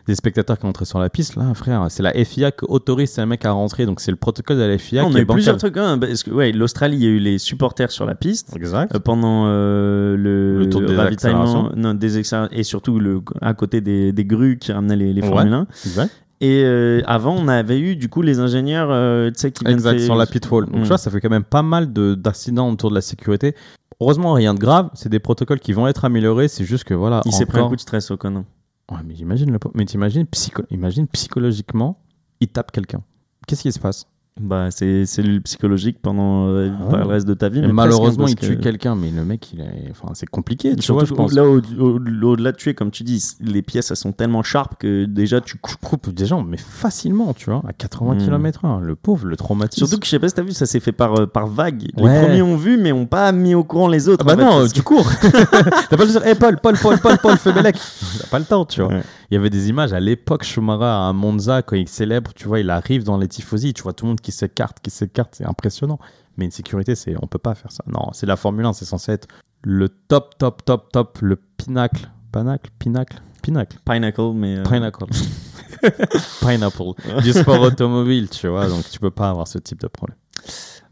[0.08, 1.36] des spectateurs qui entraient sur la piste.
[1.36, 3.86] Là, frère, c'est la FIA qui autorise ces mecs à rentrer.
[3.86, 5.78] Donc, c'est le protocole de la FIA on qui a est eu plusieurs trucs.
[5.78, 8.56] Hein, parce que, ouais, l'Australie, il y a eu les supporters sur la piste.
[8.56, 8.96] Exact.
[8.96, 12.20] euh, pendant euh, le, Le tour des ravitaillement non, des
[12.52, 15.28] et surtout le, à côté des, des grues qui ramenaient les, les Ouais.
[15.28, 16.12] Formule 1 Exact.
[16.42, 20.00] Et euh, avant on avait eu du coup les ingénieurs euh, tu sais qui Exact,
[20.00, 20.66] sur la pitfall.
[20.66, 20.82] Donc, Mm.
[20.82, 23.56] tu vois, ça fait quand même pas mal de- d'accidents autour de la sécurité.
[24.02, 24.90] Heureusement, rien de grave.
[24.96, 26.48] C'est des protocoles qui vont être améliorés.
[26.48, 27.22] C'est juste que voilà.
[27.26, 28.44] il s'est pris un coup de stress au con
[28.92, 29.60] Ouais, mais j'imagine le.
[29.76, 30.64] Mais t'imagines psycho...
[30.72, 32.00] imagine psychologiquement,
[32.42, 33.02] il tape quelqu'un.
[33.48, 34.08] Qu'est-ce qui se passe?
[34.40, 36.98] Bah c'est cellule psychologique pendant euh, Ah ouais.
[37.00, 39.26] le reste de ta vie mais presque, Malheureusement, hein, il tue que- quelqu'un, mais le
[39.26, 39.90] mec, il est.
[39.92, 41.34] Enfin, c'est compliqué, tu Surtout vois, je pense.
[41.34, 44.76] là, au- au- au-delà de tuer, comme tu dis, les pièces elles sont tellement sharp
[44.80, 48.18] que déjà tu coupes des gens, mais facilement, tu vois, à 80 Mm.
[48.20, 48.80] km/h.
[48.82, 49.86] Le pauvre, le traumatisme.
[49.86, 51.90] Surtout que je sais pas si t'as vu, ça s'est fait par, euh, par vague.
[51.98, 52.14] Ouais.
[52.22, 54.26] Les premiers ont vu, mais ont pas mis au courant les autres.
[54.28, 55.08] Ah bah en fait, non, parce tu cours.
[55.90, 57.52] T'as pas le dire, hey Paul, Paul, Paul, Paul, Paul, fais.
[57.54, 58.92] T'as pas le temps, tu vois.
[58.94, 59.02] Ouais.
[59.32, 62.60] Il y avait des images à l'époque, Schumacher à Monza, quand il célèbre, tu vois,
[62.60, 65.46] il arrive dans les tifosi, tu vois tout le monde qui s'écarte, qui s'écarte, c'est
[65.46, 66.00] impressionnant.
[66.36, 67.84] Mais une sécurité, c'est, on peut pas faire ça.
[67.88, 69.30] Non, c'est la Formule 1, c'est censé être
[69.64, 72.10] le top, top, top, top, le pinacle.
[72.34, 73.78] Pinacle, pinacle, pinacle.
[73.86, 74.58] Pinnacle, mais.
[74.58, 74.64] euh.
[76.42, 77.22] Pineapple.
[77.24, 80.18] Du sport automobile, tu vois, donc tu peux pas avoir ce type de problème.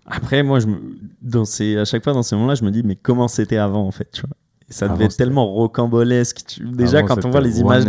[0.05, 0.77] Après, moi, je me...
[1.21, 1.77] dans ces...
[1.77, 4.09] à chaque fois dans ces moments-là, je me dis, mais comment c'était avant, en fait,
[4.11, 4.35] tu vois?
[4.69, 6.41] Ça devait être tellement rocambolesque.
[6.47, 7.85] Tu- Déjà, Avant, quand on voit les images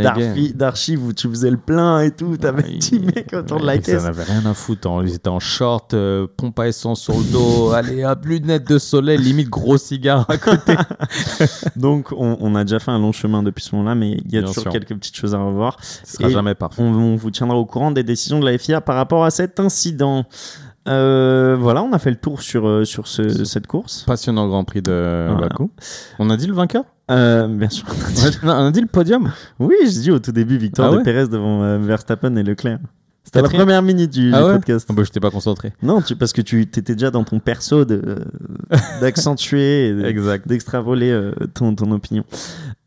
[0.54, 3.78] d'archives où tu faisais le plein et tout, t'avais Ouais, 10 mecs autour de la
[3.78, 4.00] caisse.
[4.02, 4.88] Ça n'avait rien à foutre.
[4.88, 5.02] hein.
[5.04, 8.78] Ils étaient en short, euh, pompe à essence sur le dos, allez, hop, lunettes de
[8.78, 10.74] soleil, limite gros cigare à côté.
[11.76, 14.38] Donc, on, on a déjà fait un long chemin depuis ce moment-là, mais il y
[14.38, 14.72] a Bien toujours sûr.
[14.72, 15.76] quelques petites choses à revoir.
[15.82, 16.82] Ce sera Et- jamais parfait.
[16.82, 19.60] On, on vous tiendra au courant des décisions de la FIA par rapport à cet
[19.60, 20.24] incident.
[20.88, 24.04] Euh, voilà, on a fait le tour sur, euh, sur ce- cette course.
[24.04, 25.48] Passionnant Grand Prix de Voilà.
[25.48, 25.70] Bakou.
[26.18, 26.84] On a dit le vainqueur?
[27.10, 27.86] Euh, bien sûr.
[27.88, 30.32] on a dit- a, non, on a dit le podium Oui, j'ai dit au tout
[30.32, 32.78] début victoire Ah de Pérez devant Verstappen et Leclerc.
[33.22, 34.52] C'était la première minute du, Ah ouais?
[34.54, 34.86] podcast.
[34.90, 35.72] Ah bah, Je t'ai pas concentré.
[35.82, 37.84] Non, tu, parce que tu étais déjà dans ton perso
[39.00, 42.24] d'accentuer et de- d'extravoler euh, ton, ton opinion.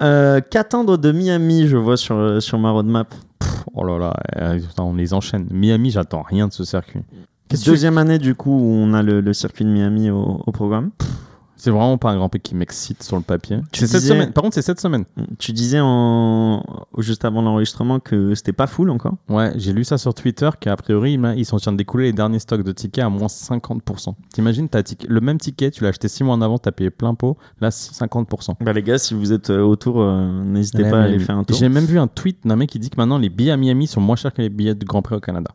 [0.02, 3.14] Euh, Qu'attendre de Miami, je vois sur, sur ma roadmap?
[3.74, 5.48] Oh là là, on les enchaîne.
[5.52, 7.02] Miami, j'attends rien de ce circuit.
[7.66, 10.92] Deuxième année, du coup, où on a le, le circuit de Miami au, au programme.
[11.56, 13.60] C'est vraiment pas un Grand Prix qui m'excite sur le papier.
[13.72, 14.34] Tu C'est cette disais- semaine.
[14.34, 15.06] Par contre, c'est cette semaine.
[15.39, 16.62] Tu disais en...
[16.98, 19.13] juste avant l'enregistrement que c'était pas full encore.
[19.30, 22.12] Ouais, j'ai lu ça sur Twitter qu'a priori, ils sont en train de découler les
[22.12, 24.13] derniers stocks de tickets à moins 50%.
[24.34, 27.13] T'imagines, tic- le même ticket, tu l'as acheté 6 mois en avant, t'as payé plein
[27.16, 28.56] pot, là 50%.
[28.60, 31.38] Bah, les gars, si vous êtes euh, autour, euh, n'hésitez Ouais, pas à aller faire
[31.38, 31.56] un tour.
[31.58, 33.88] J'ai même vu un tweet d'un mec qui dit que maintenant les billets à Miami
[33.88, 35.52] sont moins chers que les billets du Grand Prix au Canada.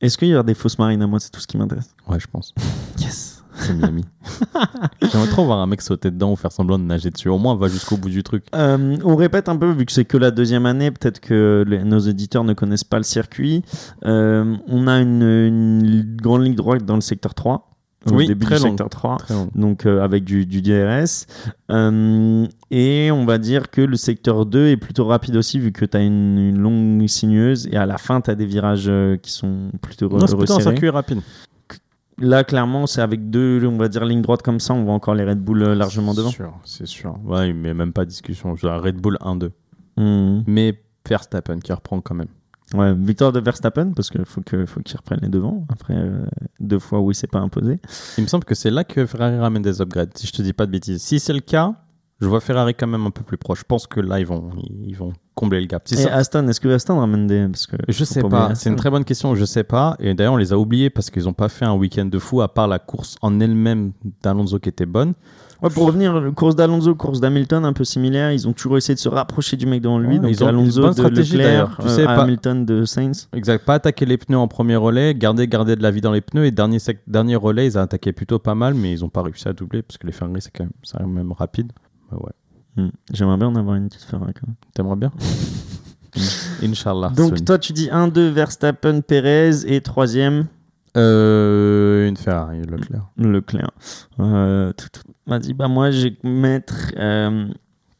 [0.00, 1.18] Est-ce qu'il y aura des fausses marines à moi?
[1.20, 1.94] C'est tout ce qui m'intéresse.
[2.08, 2.54] Ouais, je pense.
[3.00, 3.34] Yes.
[3.60, 4.04] C'est Miami.
[5.10, 7.28] J'aimerais trop voir un mec sauter dedans ou faire semblant de nager dessus.
[7.28, 8.44] Au moins, va jusqu'au bout du truc.
[8.54, 11.82] Euh, on répète un peu, vu que c'est que la deuxième année, peut-être que les-
[11.82, 13.64] nos éditeurs ne connaissent pas le circuit.
[14.04, 17.68] Euh, on a une, une grande ligne droite dans le secteur 3.
[18.06, 19.16] Au Oui, début du secteur 3.
[19.16, 19.50] Très long.
[19.54, 21.26] Donc euh, avec du, du DRS.
[21.70, 25.84] Euh, et on va dire que le secteur 2 est plutôt rapide aussi, vu que
[25.84, 27.68] tu as une, une longue sinueuse.
[27.72, 30.54] Et à la fin, tu as des virages euh, qui sont plutôt Non, c'est plutôt
[30.54, 31.20] un circuit rapide.
[32.20, 34.74] Là, clairement, c'est avec deux, on va dire, lignes droites comme ça.
[34.74, 36.30] On voit encore les Red Bull largement devant.
[36.30, 37.18] C'est sûr, c'est sûr.
[37.24, 38.56] Ouais, mais même pas de discussion.
[38.56, 39.50] Je Red Bull 1-2.
[39.96, 40.44] Mhm.
[40.46, 42.28] Mais Verstappen qui reprend quand même.
[42.74, 46.26] Ouais, victoire de Verstappen parce qu'il faut que faut qu'il reprenne les devants après euh,
[46.60, 47.80] deux fois où il s'est pas imposé.
[48.18, 50.52] Il me semble que c'est là que Ferrari ramène des upgrades, si je te dis
[50.52, 51.02] pas de bêtises.
[51.02, 51.74] Si c'est le cas,
[52.20, 53.60] je vois Ferrari quand même un peu plus proche.
[53.60, 54.50] Je pense que là, ils vont,
[54.84, 55.86] ils vont combler le gap.
[55.86, 58.68] Si Et ça- Aston, est-ce que Aston ramène des parce que Je sais pas, c'est
[58.70, 59.96] une très bonne question, je sais pas.
[60.00, 62.42] Et d'ailleurs, on les a oubliés parce qu'ils ont pas fait un week-end de fou,
[62.42, 65.14] à part la course en elle-même d'Alonso qui était bonne.
[65.62, 68.30] Ouais, pour revenir, course d'Alonso, course d'Hamilton, un peu similaire.
[68.32, 70.14] Ils ont toujours essayé de se rapprocher du mec devant lui.
[70.14, 71.78] Ouais, donc ils ont Alonso de Leclerc.
[71.82, 73.28] Tu sais, pas- Hamilton de Sainz.
[73.32, 76.20] Exact, pas attaquer les pneus en premier relais, garder, garder de la vie dans les
[76.20, 76.44] pneus.
[76.46, 79.22] Et dernier, sec- dernier relais, ils ont attaqué plutôt pas mal, mais ils ont pas
[79.22, 81.72] réussi à doubler parce que les Ferrari, c'est quand même, c'est quand même rapide.
[82.12, 82.82] Bah ouais.
[82.84, 82.90] Hmm.
[83.12, 84.32] J'aimerais bien en avoir une petite Ferrari.
[84.34, 84.56] quand même.
[84.74, 85.10] T'aimerais bien?
[86.62, 87.12] Inch'Allah.
[87.16, 90.46] Donc toi, tu dis 1-2 Verstappen, Perez et troisième
[90.96, 93.06] Euh, une Ferrari, Leclerc.
[93.16, 93.70] Leclerc.
[94.20, 94.88] Euh, tout.
[95.26, 96.92] Vas-y, bah moi, je vais mettre.
[96.96, 97.46] euh,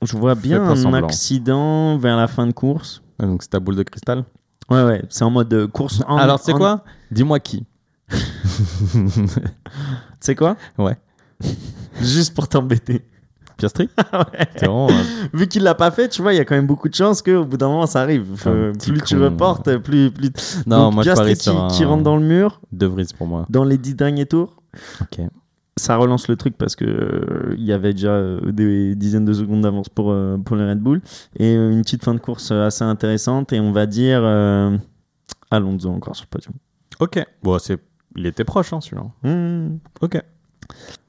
[0.03, 1.07] je vois bien un semblant.
[1.07, 3.03] accident vers la fin de course.
[3.21, 4.25] Ah, Donc c'est ta boule de cristal?
[4.71, 6.03] Ouais, ouais, c'est en mode euh, course.
[6.07, 6.85] En, Alors c'est en- quoi?
[7.11, 7.67] Dis-moi qui.
[10.21, 10.57] C'est quoi?
[10.79, 10.97] Ouais.
[12.01, 13.05] Juste pour t'embêter.
[13.59, 14.49] Piastri Ouais.
[14.57, 14.89] C'est vraiment.
[14.89, 16.95] euh, Vu qu'il l'a pas fait, tu vois, il y a quand même beaucoup de
[16.95, 18.27] chances qu'au bout d'un moment ça arrive.
[18.47, 20.11] Euh, plus tu reportes, plus.
[20.11, 20.31] plus...
[20.67, 21.67] Non, Donc, moi je Piastri parie qui, un...
[21.69, 23.45] qui rentre dans le mur De Vries pour moi.
[23.51, 24.55] dans les dix derniers tours.
[25.03, 25.21] Ok.
[25.77, 29.33] ça relance le truc parce que euh, il y avait déjà euh, des dizaines de
[29.33, 31.01] secondes d'avance pour, euh, pour les Red Bull
[31.37, 34.77] et euh, une petite fin de course euh, assez intéressante et on va dire euh,
[35.51, 36.55] Alonso encore sur le podium.
[37.01, 37.25] Ok.
[37.43, 37.79] Bon, c'est...
[38.17, 39.05] il était proche, hein, celui-là.
[39.23, 39.79] Hmm.
[40.01, 40.21] Ok.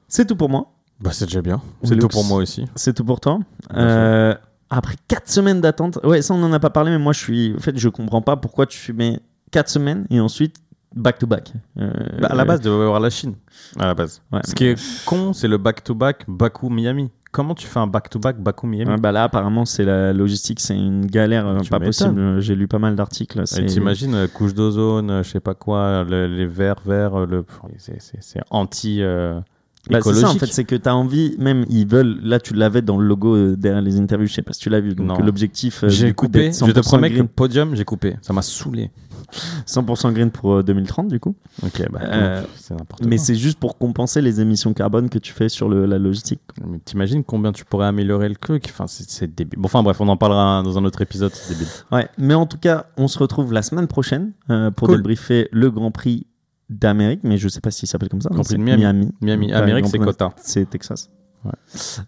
[0.08, 0.72] C'est tout pour moi.
[1.00, 1.60] Bah, c'est déjà bien.
[1.82, 2.64] C'est tout pour moi aussi.
[2.74, 3.38] C'est tout pour toi.
[3.74, 4.34] Euh,
[4.68, 7.54] après 4 semaines d'attente, ouais, ça on en a pas parlé, mais moi je suis.
[7.56, 9.18] En fait, je comprends pas pourquoi tu mets
[9.50, 10.56] 4 semaines et ensuite
[10.94, 11.52] back to back.
[11.78, 11.90] Euh,
[12.20, 13.34] Bah, à la base, devait y avoir la Chine.
[13.78, 14.20] À la base.
[14.32, 17.10] ouais, Ce qui est con, c'est le back-to-back Baku-Miami.
[17.32, 18.90] Comment tu fais un back-to-back Baku-Miami?
[18.90, 22.40] Ouais, bah là, apparemment, c'est la logistique, c'est une galère euh, pas possible.
[22.40, 23.40] J'ai lu pas mal d'articles.
[23.56, 27.26] Et T'imagines, euh, couche d'ozone, euh, je sais pas quoi, le- les verres verts, euh,
[27.26, 27.44] le...
[27.78, 29.40] c'est- anti euh,
[29.88, 32.52] Bah, c'est ça, en fait, c'est que tu as envie, même ils veulent, là tu
[32.54, 34.94] l'avais dans le logo euh, derrière les interviews, je sais pas si tu l'as vu,
[34.94, 37.84] donc euh, l'objectif, euh, j'ai coupé, je te 100% promets que le green, podium, j'ai
[37.84, 38.16] coupé.
[38.20, 38.90] Ça m'a saoulé.
[39.66, 43.58] 100% green pour euh, 2030 du coup, Ok, bah, Euh, c'est n'importe mais c'est juste
[43.58, 46.40] pour compenser les émissions carbone que tu fais sur le, la logistique.
[46.66, 48.64] Mais T'imagines combien tu pourrais améliorer le truc?
[48.68, 49.58] Enfin, c'est débile.
[49.58, 51.68] Bon, enfin bref, on en parlera dans un autre épisode, c'est débile.
[51.92, 54.96] Ouais, mais en tout cas, on se retrouve la semaine prochaine euh, pour Cool.
[54.98, 56.26] débriefer le Grand Prix
[56.70, 58.30] d'Amérique, mais je sais pas s'il s'appelle comme ça.
[58.42, 59.10] C'est de Miami.
[59.20, 59.52] Miami.
[59.52, 60.30] Amérique, c'est quota.
[60.36, 61.10] C'est Texas.
[61.44, 61.52] Ouais.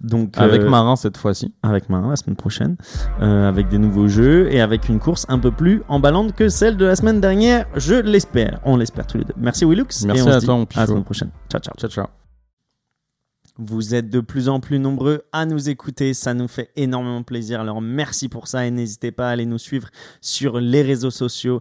[0.02, 1.54] Donc Avec euh, Marin cette fois-ci.
[1.62, 2.76] avec Marin la semaine prochaine,
[3.22, 6.76] euh, avec des nouveaux jeux et avec une course un peu plus emballante que celle
[6.76, 8.60] de la semaine dernière, je l'espère.
[8.64, 9.34] On l'espère tous les deux.
[9.38, 9.86] Merci Willux.
[10.04, 11.30] Merci et on à se dit toi, mon À la semaine prochaine.
[11.50, 11.74] Ciao, ciao.
[11.78, 12.06] Ciao, ciao.
[13.58, 17.60] Vous êtes de plus en plus nombreux à nous écouter, ça nous fait énormément plaisir.
[17.60, 19.88] Alors merci pour ça et n'hésitez pas à aller nous suivre
[20.22, 21.60] sur les réseaux sociaux,